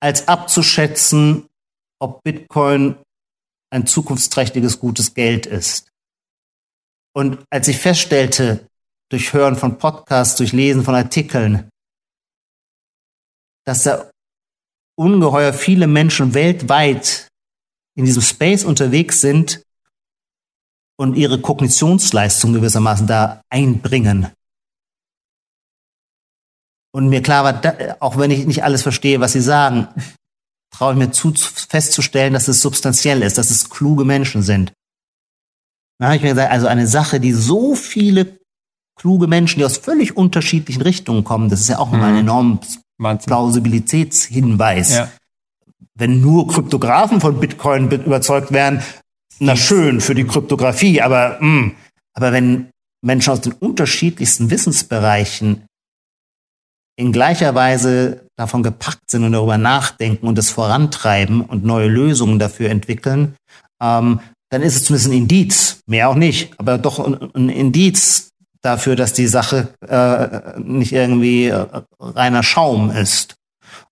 [0.00, 1.48] als abzuschätzen,
[2.00, 2.96] ob Bitcoin
[3.70, 5.88] ein zukunftsträchtiges, gutes Geld ist.
[7.14, 8.66] Und als ich feststellte,
[9.10, 11.68] durch Hören von Podcasts, durch Lesen von Artikeln,
[13.64, 14.10] dass da
[14.96, 17.28] ungeheuer viele Menschen weltweit
[17.94, 19.62] in diesem Space unterwegs sind
[20.98, 24.32] und ihre Kognitionsleistung gewissermaßen da einbringen.
[26.94, 29.88] Und mir klar war, da, auch wenn ich nicht alles verstehe, was sie sagen,
[30.70, 34.72] traue ich mir zu, festzustellen, dass es substanziell ist, dass es kluge Menschen sind.
[35.98, 38.38] Dann habe ich mir gesagt, also eine Sache, die so viele
[38.98, 42.60] kluge Menschen, die aus völlig unterschiedlichen Richtungen kommen, das ist ja auch nochmal ein enormer.
[42.98, 44.94] Plausibilitätshinweis.
[44.94, 45.10] Ja.
[45.94, 48.82] Wenn nur Kryptografen von Bitcoin be- überzeugt wären,
[49.40, 51.72] na schön für die Kryptographie, aber, mh,
[52.14, 52.70] aber wenn
[53.00, 55.64] Menschen aus den unterschiedlichsten Wissensbereichen
[56.96, 62.38] in gleicher Weise davon gepackt sind und darüber nachdenken und es vorantreiben und neue Lösungen
[62.38, 63.36] dafür entwickeln,
[63.82, 64.20] ähm,
[64.50, 68.28] dann ist es zumindest ein Indiz, mehr auch nicht, aber doch ein, Indiz
[68.60, 71.66] dafür, dass die Sache äh, nicht irgendwie äh,
[71.98, 73.34] reiner Schaum ist.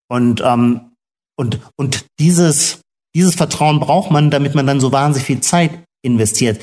[0.08, 0.92] Und, ähm,
[1.36, 2.80] und, und dieses,
[3.14, 5.70] dieses Vertrauen braucht man, damit man dann so wahnsinnig viel Zeit
[6.02, 6.60] investiert,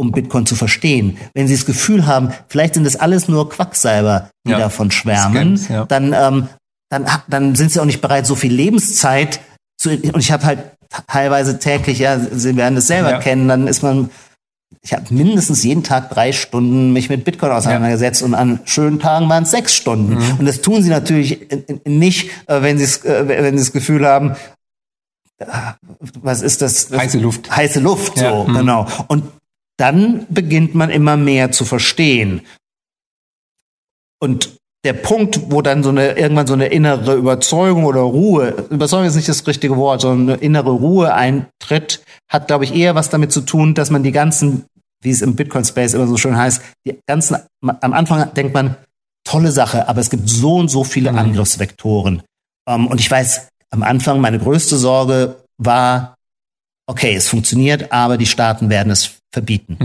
[0.00, 1.18] um Bitcoin zu verstehen.
[1.34, 4.58] Wenn Sie das Gefühl haben, vielleicht sind das alles nur Quacksalber, die Ja.
[4.58, 5.84] davon schwärmen, Scams, ja.
[5.84, 6.48] dann, ähm,
[6.88, 9.40] dann, dann sind Sie auch nicht bereit, so viel Lebenszeit
[9.78, 10.58] zu, und ich habe halt
[11.06, 13.18] teilweise täglich, ja, Sie werden das selber Ja.
[13.18, 14.10] kennen, dann ist man,
[14.82, 19.28] ich habe mindestens jeden Tag drei Stunden mich mit Bitcoin auseinandergesetzt und an schönen Tagen
[19.28, 20.14] waren es sechs Stunden.
[20.14, 20.36] Mhm.
[20.38, 21.46] Und das tun sie natürlich
[21.84, 24.36] nicht, äh, wenn sie es, äh, wenn sie das Gefühl haben,
[25.38, 25.44] äh,
[26.22, 26.90] was ist das?
[26.90, 27.54] Heiße Luft.
[27.54, 28.54] Heiße Luft, so, mhm.
[28.54, 28.86] genau.
[29.08, 29.24] Und
[29.80, 32.42] dann beginnt man immer mehr zu verstehen.
[34.22, 39.06] Und der Punkt, wo dann so eine, irgendwann so eine innere Überzeugung oder Ruhe, Überzeugung
[39.06, 43.10] ist nicht das richtige Wort, sondern eine innere Ruhe eintritt, hat, glaube ich, eher was
[43.10, 44.64] damit zu tun, dass man die ganzen,
[45.02, 48.76] wie es im Bitcoin-Space immer so schön heißt, die ganzen, am Anfang denkt man,
[49.24, 52.22] tolle Sache, aber es gibt so und so viele Angriffsvektoren.
[52.68, 56.16] Ähm, und ich weiß, am Anfang meine größte Sorge war,
[56.90, 59.76] okay, es funktioniert, aber die Staaten werden es verbieten.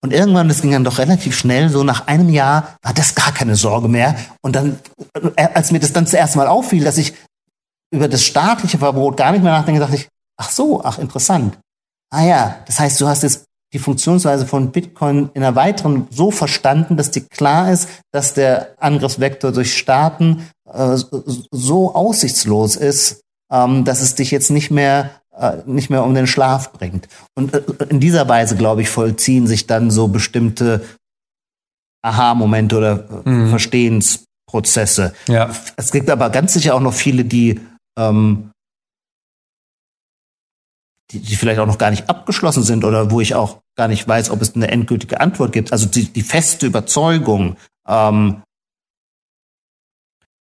[0.00, 3.32] Und irgendwann, das ging dann doch relativ schnell, so nach einem Jahr war das gar
[3.32, 4.16] keine Sorge mehr.
[4.42, 4.80] Und dann,
[5.36, 7.14] äh, als mir das dann zuerst mal auffiel, dass ich
[7.92, 11.58] über das staatliche Verbot gar nicht mehr nachdenke, dachte ich, ach so, ach interessant.
[12.10, 16.30] Ah ja, das heißt, du hast jetzt die Funktionsweise von Bitcoin in einer weiteren so
[16.32, 20.96] verstanden, dass dir klar ist, dass der Angriffsvektor durch Staaten äh,
[21.52, 23.20] so aussichtslos ist,
[23.52, 25.10] ähm, dass es dich jetzt nicht mehr
[25.66, 27.08] nicht mehr um den Schlaf bringt.
[27.34, 30.84] Und äh, in dieser Weise, glaube ich, vollziehen sich dann so bestimmte
[32.02, 35.14] Aha-Momente oder äh, Verstehensprozesse.
[35.26, 35.50] Ja.
[35.76, 37.60] Es gibt aber ganz sicher auch noch viele, die,
[37.98, 38.50] ähm,
[41.10, 44.06] die, die vielleicht auch noch gar nicht abgeschlossen sind oder wo ich auch gar nicht
[44.06, 45.72] weiß, ob es eine endgültige Antwort gibt.
[45.72, 48.42] Also die, die feste Überzeugung, ähm,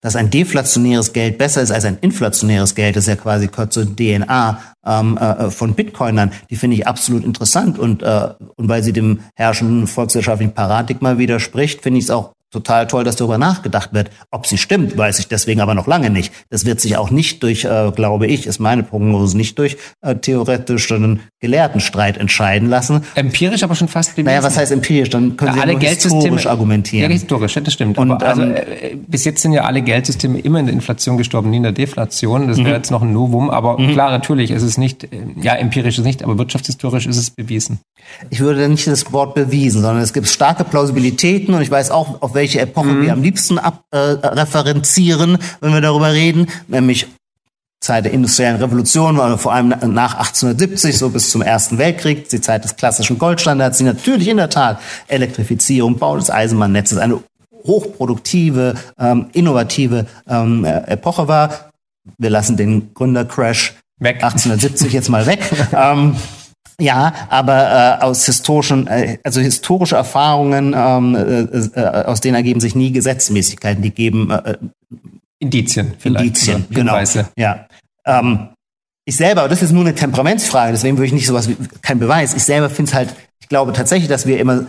[0.06, 3.74] dass ein deflationäres Geld besser ist als ein inflationäres Geld, das ist ja quasi kurz
[3.74, 8.84] so DNA ähm, äh, von Bitcoinern, die finde ich absolut interessant und, äh, und weil
[8.84, 13.92] sie dem herrschenden volkswirtschaftlichen Paradigma widerspricht, finde ich es auch total toll, dass darüber nachgedacht
[13.92, 14.10] wird.
[14.30, 16.32] Ob sie stimmt, weiß ich deswegen aber noch lange nicht.
[16.50, 20.14] Das wird sich auch nicht durch, äh, glaube ich, ist meine Prognose, nicht durch äh,
[20.14, 23.02] theoretischen Gelehrtenstreit entscheiden lassen.
[23.14, 24.26] Empirisch aber schon fast bewiesen.
[24.26, 25.10] Naja, was heißt empirisch?
[25.10, 27.10] Dann können Sie ja alle nur Geldsysteme historisch argumentieren.
[27.10, 27.98] Ja, historisch, ja, das stimmt.
[27.98, 31.16] Und, aber also, ähm, äh, bis jetzt sind ja alle Geldsysteme immer in der Inflation
[31.18, 32.48] gestorben, nie in der Deflation.
[32.48, 32.64] Das Mhm.
[32.66, 33.50] wäre jetzt noch ein Novum.
[33.50, 35.08] Aber klar, natürlich ist es nicht, äh,
[35.40, 37.80] ja, empirisch ist es nicht, aber wirtschaftshistorisch ist es bewiesen.
[38.30, 42.22] Ich würde nicht das Wort bewiesen, sondern es gibt starke Plausibilitäten und ich weiß auch,
[42.22, 47.06] auf welche Epoche wir am liebsten ab, äh, referenzieren, wenn wir darüber reden, nämlich
[47.80, 52.64] Zeit der industriellen Revolution, vor allem nach 1870, so bis zum Ersten Weltkrieg, die Zeit
[52.64, 57.20] des klassischen Goldstandards, die natürlich in der Tat Elektrifizierung, Bau des Eisenbahnnetzes, eine
[57.64, 61.70] hochproduktive, ähm, innovative ähm, äh, Epoche war.
[62.18, 64.16] Wir lassen den Gründercrash weg.
[64.16, 65.40] 1870 jetzt mal weg.
[65.72, 66.16] ähm,
[66.80, 72.60] ja, aber äh, aus historischen, äh, also historische Erfahrungen, ähm, äh, äh, aus denen ergeben
[72.60, 74.58] sich nie Gesetzmäßigkeiten, die geben äh,
[75.38, 76.26] Indizien vielleicht.
[76.26, 76.98] Indizien, genau.
[77.36, 77.66] Ja.
[78.04, 78.48] Ähm,
[79.06, 82.34] ich selber, das ist nur eine Temperamentsfrage, deswegen würde ich nicht sowas wie kein Beweis.
[82.34, 84.66] Ich selber finde es halt, ich glaube tatsächlich, dass wir immer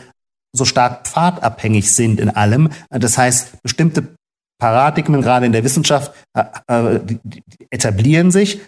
[0.53, 2.69] so stark pfadabhängig sind in allem.
[2.89, 4.15] Das heißt, bestimmte
[4.59, 6.99] Paradigmen, gerade in der Wissenschaft, äh, äh
[7.69, 8.59] etablieren sich,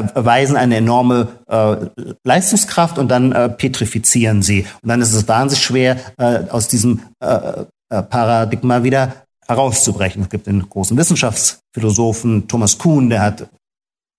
[0.00, 1.76] erweisen eine enorme äh,
[2.24, 4.66] Leistungskraft und dann äh, petrifizieren sie.
[4.82, 9.12] Und dann ist es wahnsinnig schwer, äh, aus diesem äh, äh Paradigma wieder
[9.46, 10.22] herauszubrechen.
[10.22, 13.48] Es gibt den großen Wissenschaftsphilosophen Thomas Kuhn, der hat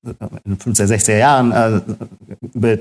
[0.08, 1.82] in den 50er, 60er Jahren äh,
[2.54, 2.78] über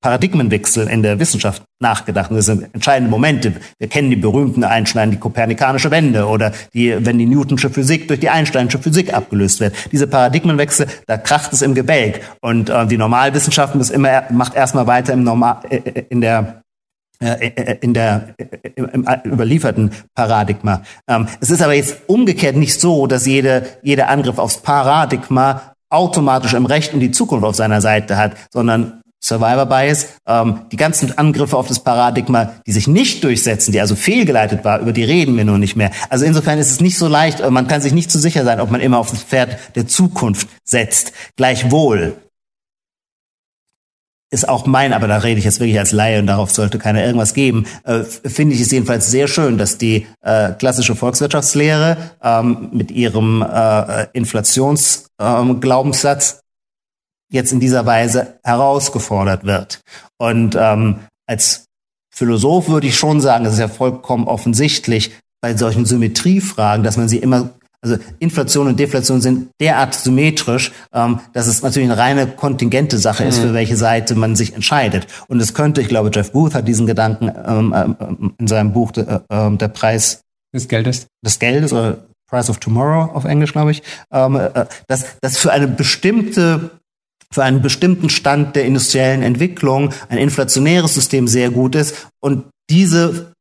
[0.00, 2.30] Paradigmenwechsel in der Wissenschaft nachgedacht.
[2.30, 3.54] Und das sind entscheidende Momente.
[3.78, 8.20] Wir kennen die berühmten Einstein, die kopernikanische Wende oder die, wenn die Newtonsche Physik durch
[8.20, 9.74] die Einsteinsche Physik abgelöst wird.
[9.92, 12.20] Diese Paradigmenwechsel, da kracht es im Gebälk.
[12.40, 16.62] Und äh, die Normalwissenschaft muss immer, macht erstmal weiter im Normal, äh, äh in der
[17.18, 18.34] äh, in der
[18.74, 20.82] im überlieferten Paradigma.
[21.08, 26.54] Ähm, es ist aber jetzt umgekehrt nicht so, dass jede, jeder Angriff aufs Paradigma automatisch
[26.54, 31.16] im Recht und die Zukunft auf seiner Seite hat, sondern Survivor Bias, ähm, die ganzen
[31.16, 35.36] Angriffe auf das Paradigma, die sich nicht durchsetzen, die also fehlgeleitet war, über die reden
[35.36, 35.90] wir nur nicht mehr.
[36.10, 38.60] Also insofern ist es nicht so leicht, äh, man kann sich nicht so sicher sein,
[38.60, 41.12] ob man immer auf das Pferd der Zukunft setzt.
[41.36, 42.16] Gleichwohl
[44.30, 47.04] ist auch mein, aber da rede ich jetzt wirklich als Laie und darauf sollte keiner
[47.04, 52.70] irgendwas geben, äh, finde ich es jedenfalls sehr schön, dass die äh, klassische Volkswirtschaftslehre ähm,
[52.72, 56.38] mit ihrem äh, Inflationsglaubenssatz ähm,
[57.30, 59.80] jetzt in dieser Weise herausgefordert wird.
[60.18, 61.66] Und ähm, als
[62.14, 67.08] Philosoph würde ich schon sagen, es ist ja vollkommen offensichtlich bei solchen Symmetriefragen, dass man
[67.08, 67.50] sie immer
[67.86, 73.22] also Inflation und Deflation sind derart symmetrisch, ähm, dass es natürlich eine reine kontingente Sache
[73.22, 73.28] mhm.
[73.28, 75.06] ist, für welche Seite man sich entscheidet.
[75.28, 78.92] Und es könnte, ich glaube, Jeff Booth hat diesen Gedanken ähm, ähm, in seinem Buch
[78.96, 80.20] äh, äh, Der Preis
[80.54, 81.06] des Geldes.
[81.24, 83.82] Des Geldes oder Price of Tomorrow auf Englisch, glaube ich,
[84.12, 86.70] ähm, äh, dass, dass für eine bestimmte
[87.32, 93.32] für einen bestimmten Stand der industriellen Entwicklung ein inflationäres System sehr gut ist und diese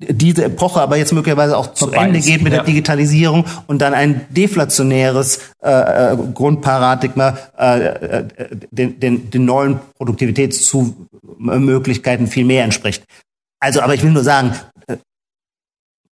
[0.00, 2.58] diese Epoche aber jetzt möglicherweise auch zu Ende geht mit ja.
[2.58, 8.24] der Digitalisierung und dann ein deflationäres äh, äh, Grundparadigma äh, äh,
[8.70, 13.04] den, den, den neuen Produktivitätsmöglichkeiten viel mehr entspricht.
[13.60, 14.56] Also, aber ich will nur sagen,
[14.88, 14.96] äh,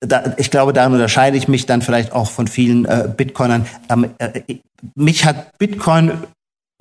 [0.01, 3.67] da, ich glaube, daran unterscheide ich mich dann vielleicht auch von vielen äh, Bitcoinern.
[3.91, 4.43] Ähm, äh,
[4.95, 6.13] mich hat Bitcoin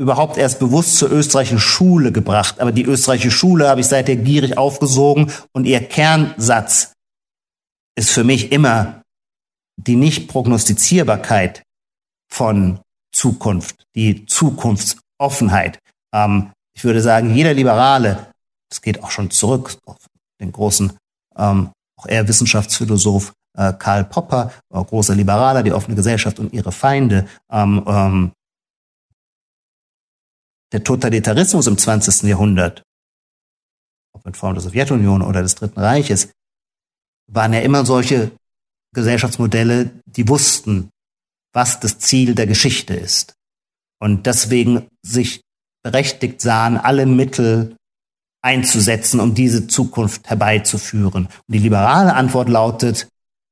[0.02, 2.60] überhaupt erst bewusst zur österreichischen Schule gebracht.
[2.60, 6.94] Aber die österreichische Schule habe ich seither gierig aufgesogen und ihr Kernsatz
[7.96, 9.04] ist für mich immer
[9.78, 11.64] die Nicht-Prognostizierbarkeit
[12.28, 12.80] von
[13.14, 15.80] Zukunft, die Zukunftsoffenheit.
[16.14, 18.32] Ähm, ich würde sagen, jeder Liberale,
[18.70, 19.98] das geht auch schon zurück auf
[20.40, 20.94] den großen,
[21.38, 27.28] ähm, auch eher Wissenschaftsphilosoph äh, Karl Popper, großer Liberaler, die offene Gesellschaft und ihre Feinde,
[27.52, 28.32] ähm, ähm,
[30.72, 32.24] der Totalitarismus im 20.
[32.24, 32.84] Jahrhundert,
[34.14, 36.30] ob in Form der Sowjetunion oder des Dritten Reiches,
[37.28, 38.32] waren ja immer solche
[38.94, 40.90] Gesellschaftsmodelle, die wussten,
[41.54, 43.34] was das Ziel der Geschichte ist.
[44.00, 45.42] Und deswegen sich
[45.84, 47.76] berechtigt sahen, alle Mittel
[48.42, 51.26] einzusetzen, um diese Zukunft herbeizuführen.
[51.26, 53.08] Und die liberale Antwort lautet,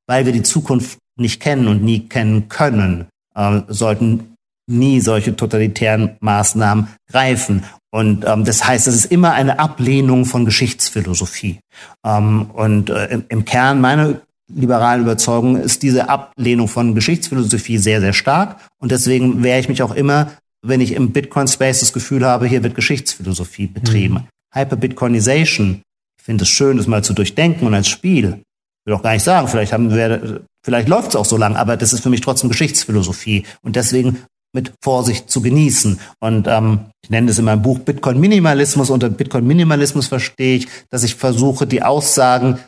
[0.07, 4.28] weil wir die Zukunft nicht kennen und nie kennen können, äh, sollten
[4.69, 7.63] nie solche totalitären Maßnahmen greifen.
[7.91, 11.59] Und ähm, das heißt, es ist immer eine Ablehnung von Geschichtsphilosophie.
[12.05, 14.21] Ähm, und äh, im, im Kern meiner
[14.53, 18.57] liberalen Überzeugung ist diese Ablehnung von Geschichtsphilosophie sehr, sehr stark.
[18.79, 22.63] Und deswegen wehre ich mich auch immer, wenn ich im Bitcoin-Space das Gefühl habe, hier
[22.63, 24.15] wird Geschichtsphilosophie betrieben.
[24.15, 24.27] Mhm.
[24.53, 25.81] Hyper-Bitcoinization,
[26.17, 28.41] ich finde es schön, das mal zu durchdenken und als Spiel.
[28.43, 31.55] Ich will auch gar nicht sagen, vielleicht haben wir, vielleicht läuft es auch so lang,
[31.55, 33.45] aber das ist für mich trotzdem Geschichtsphilosophie.
[33.61, 34.23] Und deswegen
[34.53, 35.99] mit Vorsicht zu genießen.
[36.19, 38.89] Und ähm, ich nenne das in meinem Buch Bitcoin-Minimalismus.
[38.89, 42.59] Unter Bitcoin-Minimalismus verstehe ich, dass ich versuche, die Aussagen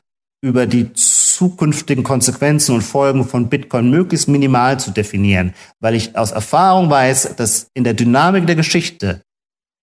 [0.43, 6.31] über die zukünftigen Konsequenzen und Folgen von Bitcoin möglichst minimal zu definieren, weil ich aus
[6.31, 9.21] Erfahrung weiß, dass in der Dynamik der Geschichte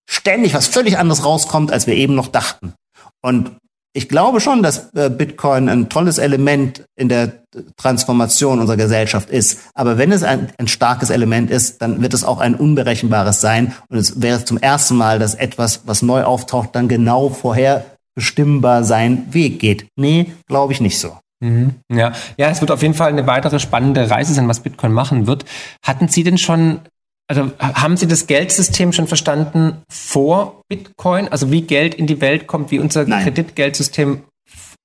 [0.09, 2.75] ständig was völlig anderes rauskommt, als wir eben noch dachten.
[3.23, 3.57] Und
[3.93, 7.43] ich glaube schon, dass äh, Bitcoin ein tolles Element in der
[7.77, 9.61] Transformation unserer Gesellschaft ist.
[9.75, 13.75] Aber wenn es ein, ein, starkes Element ist, dann wird es auch ein unberechenbares sein.
[13.89, 19.27] Und es wäre zum ersten Mal, dass etwas, was neu auftaucht, dann genau vorherbestimmbar sein
[19.33, 19.87] Weg geht.
[19.97, 21.19] Nee, glaube ich nicht so.
[21.41, 21.77] Mhm.
[21.91, 22.13] Ja.
[22.37, 25.45] ja, es wird auf jeden Fall eine weitere spannende Reise sein, was Bitcoin machen wird.
[25.83, 26.81] Hatten Sie denn schon
[27.29, 31.29] also haben Sie das Geldsystem schon verstanden vor Bitcoin?
[31.29, 33.23] Also wie Geld in die Welt kommt, wie unser Nein.
[33.23, 34.23] Kreditgeldsystem?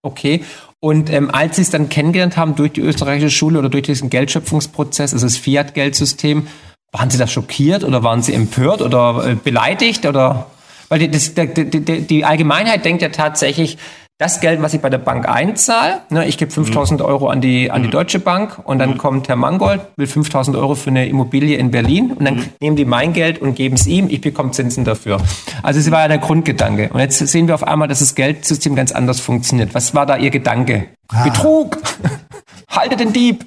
[0.02, 0.44] Okay.
[0.82, 4.10] Und ähm, als Sie es dann kennengelernt haben durch die österreichische Schule oder durch diesen
[4.10, 6.48] Geldschöpfungsprozess, also das Fiat-Geldsystem,
[6.92, 10.48] waren Sie da schockiert oder waren Sie empört oder äh, beleidigt oder?
[10.90, 13.78] Weil die, das, die, die, die Allgemeinheit denkt ja tatsächlich,
[14.24, 17.06] das Geld, was ich bei der Bank einzahle, ne, ich gebe 5000 mhm.
[17.06, 17.92] Euro an die, an die mhm.
[17.92, 18.98] Deutsche Bank und dann mhm.
[18.98, 22.86] kommt Herr Mangold, will 5000 Euro für eine Immobilie in Berlin und dann nehmen die
[22.86, 25.18] mein Geld und geben es ihm, ich bekomme Zinsen dafür.
[25.62, 26.90] Also es war ja der Grundgedanke.
[26.94, 29.76] Und jetzt sehen wir auf einmal, dass das Geldsystem ganz anders funktioniert.
[29.76, 30.86] Was war da Ihr Gedanke?
[31.10, 31.26] Ah.
[31.26, 31.80] Betrug!
[32.70, 33.44] Halte den Dieb!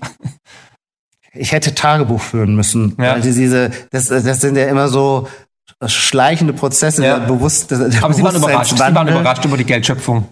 [1.33, 2.97] Ich hätte Tagebuch führen müssen.
[2.99, 3.15] Ja.
[3.15, 5.27] Weil diese, das, das sind ja immer so
[5.87, 7.19] schleichende Prozesse, ja.
[7.19, 7.73] bewusst.
[7.73, 8.77] Aber Sie waren überrascht.
[8.77, 10.27] Sie waren überrascht über die Geldschöpfung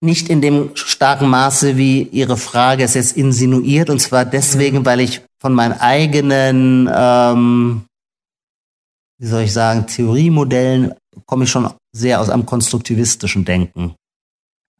[0.00, 4.86] nicht in dem starken Maße, wie Ihre Frage es jetzt insinuiert, und zwar deswegen, mhm.
[4.86, 7.84] weil ich von meinen eigenen, ähm,
[9.18, 10.94] wie soll ich sagen, Theoriemodellen
[11.26, 13.94] komme ich schon sehr aus einem konstruktivistischen Denken.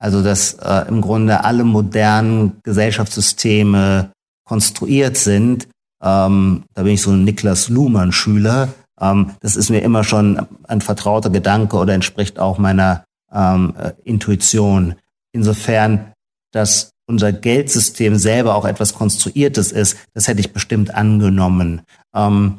[0.01, 4.13] Also dass äh, im Grunde alle modernen Gesellschaftssysteme
[4.45, 5.69] konstruiert sind.
[6.01, 8.69] Ähm, da bin ich so ein Niklas Luhmann-Schüler.
[9.01, 13.93] Ähm, das ist mir immer schon ein vertrauter Gedanke oder entspricht auch meiner ähm, äh,
[14.05, 14.95] Intuition.
[15.39, 16.13] Insofern,
[16.53, 21.83] dass unser Geldsystem selber auch etwas Konstruiertes ist, das hätte ich bestimmt angenommen.
[22.13, 22.59] Ähm,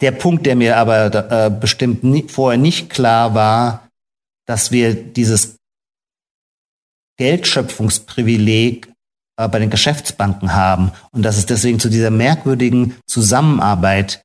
[0.00, 3.86] der Punkt, der mir aber äh, bestimmt nie, vorher nicht klar war,
[4.46, 5.56] dass wir dieses
[7.18, 8.90] Geldschöpfungsprivileg
[9.36, 14.22] äh, bei den Geschäftsbanken haben und dass es deswegen zu dieser merkwürdigen Zusammenarbeit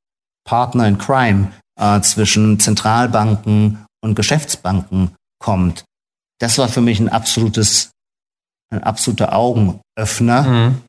[0.48, 5.84] Partner in Crime äh, zwischen Zentralbanken und Geschäftsbanken kommt
[6.40, 7.92] das war für mich ein absolutes,
[8.72, 10.42] ein absoluter Augenöffner.
[10.44, 10.82] Mhm.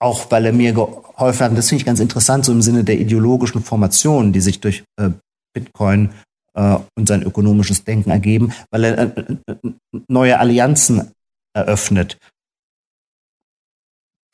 [0.00, 2.84] Auch weil er mir geholfen hat, und das finde ich ganz interessant, so im Sinne
[2.84, 5.10] der ideologischen Formation, die sich durch äh,
[5.54, 6.10] Bitcoin
[6.54, 9.72] äh, und sein ökonomisches Denken ergeben, weil er äh, äh
[10.08, 11.12] neue Allianzen
[11.54, 12.18] eröffnet.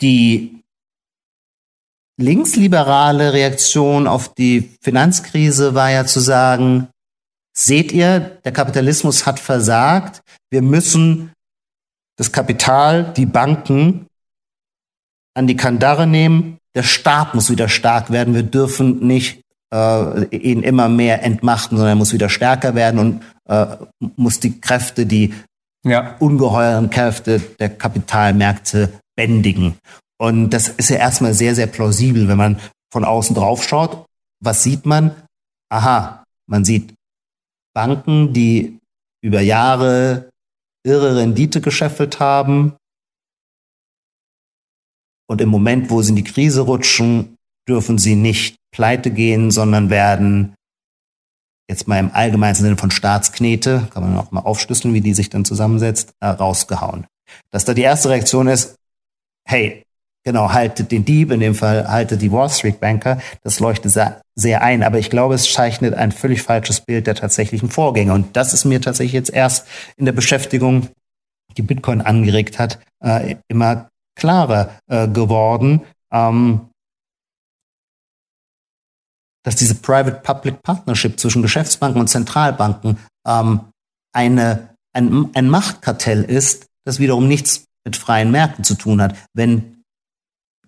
[0.01, 0.63] Die
[2.21, 6.89] linksliberale Reaktion auf die Finanzkrise war ja zu sagen,
[7.61, 10.23] Seht ihr, der Kapitalismus hat versagt.
[10.51, 11.33] Wir müssen
[12.17, 14.07] das Kapital, die Banken
[15.35, 16.57] an die Kandare nehmen.
[16.75, 18.33] Der Staat muss wieder stark werden.
[18.33, 19.43] Wir dürfen nicht
[19.75, 23.77] äh, ihn immer mehr entmachten, sondern er muss wieder stärker werden und äh,
[24.17, 25.35] muss die Kräfte, die
[25.85, 26.17] ja.
[26.19, 29.77] ungeheuren Kräfte der Kapitalmärkte bändigen.
[30.19, 32.59] Und das ist ja erstmal sehr, sehr plausibel, wenn man
[32.91, 34.07] von außen drauf schaut.
[34.43, 35.15] Was sieht man?
[35.69, 36.95] Aha, man sieht
[37.75, 38.79] Banken, die
[39.23, 40.31] über Jahre
[40.85, 42.77] irre Rendite gescheffelt haben.
[45.29, 47.37] Und im Moment, wo sie in die Krise rutschen,
[47.69, 50.55] dürfen sie nicht pleite gehen, sondern werden
[51.69, 55.31] jetzt mal im allgemeinen Sinne von Staatsknete, kann man auch mal aufschlüsseln, wie die sich
[55.31, 57.07] dann zusammensetzt, äh, rausgehauen.
[57.53, 58.75] Dass da die erste Reaktion ist,
[59.47, 59.85] hey,
[60.23, 63.21] Genau, haltet den Dieb, in dem Fall haltet die Wall Street Banker.
[63.43, 64.21] Das leuchtet sehr
[64.63, 64.83] ein.
[64.83, 68.13] Aber ich glaube, es zeichnet ein völlig falsches Bild der tatsächlichen Vorgänge.
[68.13, 69.67] Und das ist mir tatsächlich jetzt erst
[69.97, 70.89] in der Beschäftigung,
[71.57, 75.83] die Bitcoin angeregt hat, äh, immer klarer äh, geworden.
[76.13, 76.71] Ähm,
[79.43, 83.61] dass diese Private-Public Partnership zwischen Geschäftsbanken und Zentralbanken ähm,
[84.13, 89.17] eine, ein, ein Machtkartell ist, das wiederum nichts mit freien Märkten zu tun hat.
[89.33, 89.80] Wenn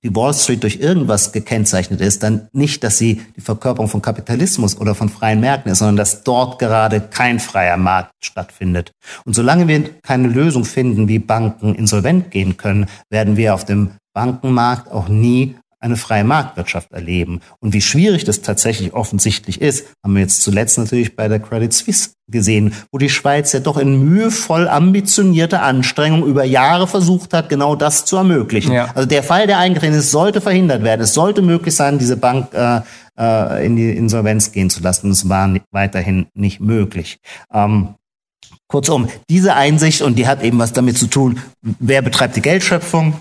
[0.04, 4.78] die Wall Street durch irgendwas gekennzeichnet ist, dann nicht, dass sie die Verkörperung von Kapitalismus
[4.80, 8.92] oder von freien Märkten ist, sondern dass dort gerade kein freier Markt stattfindet.
[9.24, 13.92] Und solange wir keine Lösung finden, wie Banken insolvent gehen können, werden wir auf dem
[14.12, 17.40] Bankenmarkt auch nie eine freie Marktwirtschaft erleben.
[17.60, 21.72] Und wie schwierig das tatsächlich offensichtlich ist, haben wir jetzt zuletzt natürlich bei der Credit
[21.72, 27.48] Suisse gesehen, wo die Schweiz ja doch in mühevoll ambitionierter Anstrengung über Jahre versucht hat,
[27.48, 28.72] genau das zu ermöglichen.
[28.72, 28.90] Ja.
[28.94, 31.02] Also der Fall, der eingetreten ist, sollte verhindert werden.
[31.02, 32.80] Es sollte möglich sein, diese Bank äh,
[33.18, 35.10] äh, in die Insolvenz gehen zu lassen.
[35.10, 37.18] Es war weiterhin nicht möglich.
[37.52, 37.94] Ähm,
[38.68, 43.14] Kurzum, diese Einsicht, und die hat eben was damit zu tun, wer betreibt die Geldschöpfung,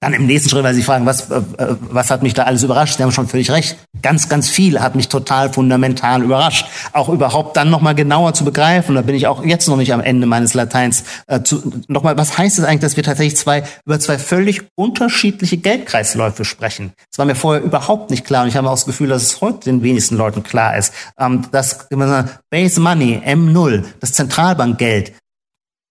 [0.00, 2.62] Dann im nächsten Schritt, weil Sie fragen, was, äh, äh, was hat mich da alles
[2.62, 2.96] überrascht?
[2.96, 3.76] Sie haben schon völlig recht.
[4.00, 6.66] Ganz, ganz viel hat mich total fundamental überrascht.
[6.92, 8.94] Auch überhaupt dann nochmal genauer zu begreifen.
[8.94, 11.02] Da bin ich auch jetzt noch nicht am Ende meines Lateins.
[11.26, 11.40] Äh,
[11.88, 16.92] nochmal, was heißt es eigentlich, dass wir tatsächlich zwei, über zwei völlig unterschiedliche Geldkreisläufe sprechen?
[17.10, 18.44] Das war mir vorher überhaupt nicht klar.
[18.44, 20.94] Und ich habe auch das Gefühl, dass es heute den wenigsten Leuten klar ist.
[21.18, 25.12] Ähm, das Base Money, M0, das Zentralbankgeld,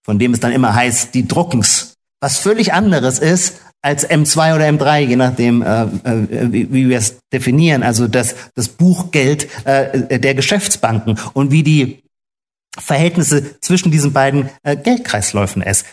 [0.06, 4.66] von dem es dann immer heißt, die Druckens was völlig anderes ist als M2 oder
[4.66, 5.88] M3, je nachdem, äh, äh,
[6.52, 12.04] wie, wie wir es definieren, also das, das Buchgeld äh, der Geschäftsbanken und wie die
[12.78, 15.86] Verhältnisse zwischen diesen beiden äh, Geldkreisläufen ist.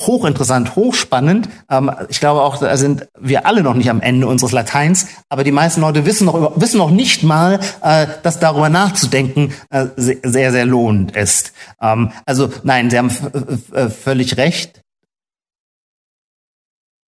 [0.00, 1.48] Hochinteressant, hochspannend.
[1.70, 5.44] Ähm, ich glaube auch, da sind wir alle noch nicht am Ende unseres Lateins, aber
[5.44, 10.52] die meisten Leute wissen noch, wissen noch nicht mal, äh, dass darüber nachzudenken äh, sehr,
[10.52, 11.52] sehr lohnend ist.
[11.80, 14.81] Ähm, also nein, Sie haben völlig recht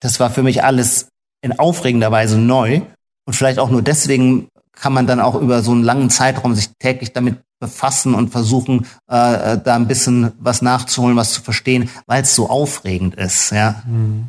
[0.04, 1.08] das war für mich alles
[1.40, 2.82] in aufregender Weise neu.
[3.26, 6.68] Und vielleicht auch nur deswegen kann man dann auch über so einen langen Zeitraum sich
[6.78, 12.22] täglich damit befassen und versuchen, äh, da ein bisschen was nachzuholen, was zu verstehen, weil
[12.22, 13.50] es so aufregend ist.
[13.50, 13.82] Ja.
[13.86, 14.28] Hm.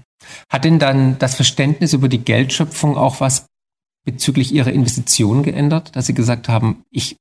[0.50, 3.48] Hat denn dann das Verständnis über die Geldschöpfung auch was
[4.06, 7.18] bezüglich Ihrer Investitionen geändert, dass Sie gesagt haben, ich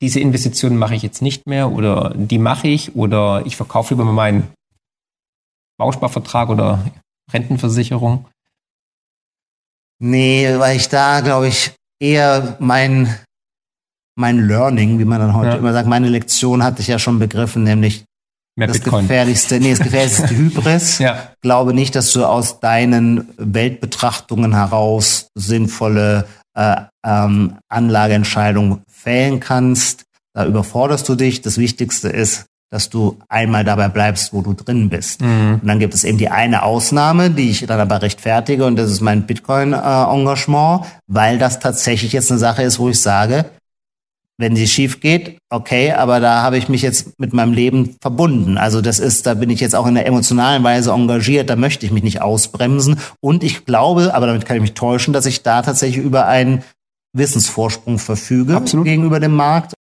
[0.00, 4.04] diese Investitionen mache ich jetzt nicht mehr oder die mache ich oder ich verkaufe lieber
[4.04, 4.46] meinen
[5.78, 6.84] Bausparvertrag oder
[7.32, 8.26] Rentenversicherung?
[10.00, 13.14] Nee, weil ich da, glaube ich, eher mein,
[14.16, 15.56] mein Learning, wie man dann heute ja.
[15.56, 18.04] immer sagt, meine Lektion hatte ich ja schon begriffen, nämlich
[18.56, 19.02] Mehr das Bitcoin.
[19.02, 20.98] gefährlichste, nee, das gefährlichste Hybris.
[20.98, 21.30] Ja.
[21.42, 26.76] Glaube nicht, dass du aus deinen Weltbetrachtungen heraus sinnvolle äh,
[27.06, 30.04] ähm, Anlageentscheidungen fällen kannst.
[30.34, 31.40] Da überforderst du dich.
[31.40, 35.22] Das Wichtigste ist, dass du einmal dabei bleibst, wo du drin bist.
[35.22, 35.60] Mhm.
[35.62, 38.90] Und dann gibt es eben die eine Ausnahme, die ich dann aber rechtfertige, und das
[38.90, 43.46] ist mein Bitcoin-Engagement, weil das tatsächlich jetzt eine Sache ist, wo ich sage,
[44.40, 48.56] wenn sie schief geht, okay, aber da habe ich mich jetzt mit meinem Leben verbunden.
[48.56, 51.84] Also das ist, da bin ich jetzt auch in der emotionalen Weise engagiert, da möchte
[51.84, 53.00] ich mich nicht ausbremsen.
[53.20, 56.62] Und ich glaube, aber damit kann ich mich täuschen, dass ich da tatsächlich über einen
[57.14, 58.84] Wissensvorsprung verfüge Absolut.
[58.84, 59.72] gegenüber dem Markt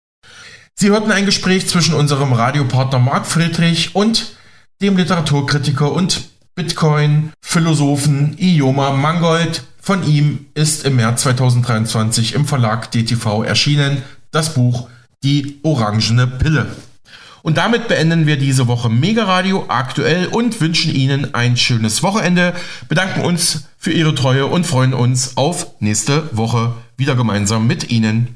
[0.78, 4.36] Sie hörten ein Gespräch zwischen unserem Radiopartner Marc Friedrich und
[4.82, 9.62] dem Literaturkritiker und Bitcoin-Philosophen Ioma Mangold.
[9.80, 14.02] Von ihm ist im März 2023 im Verlag DTV erschienen
[14.32, 14.90] das Buch
[15.24, 16.66] Die orangene Pille.
[17.40, 22.52] Und damit beenden wir diese Woche Mega Radio aktuell und wünschen Ihnen ein schönes Wochenende,
[22.90, 28.35] bedanken uns für Ihre Treue und freuen uns auf nächste Woche wieder gemeinsam mit Ihnen.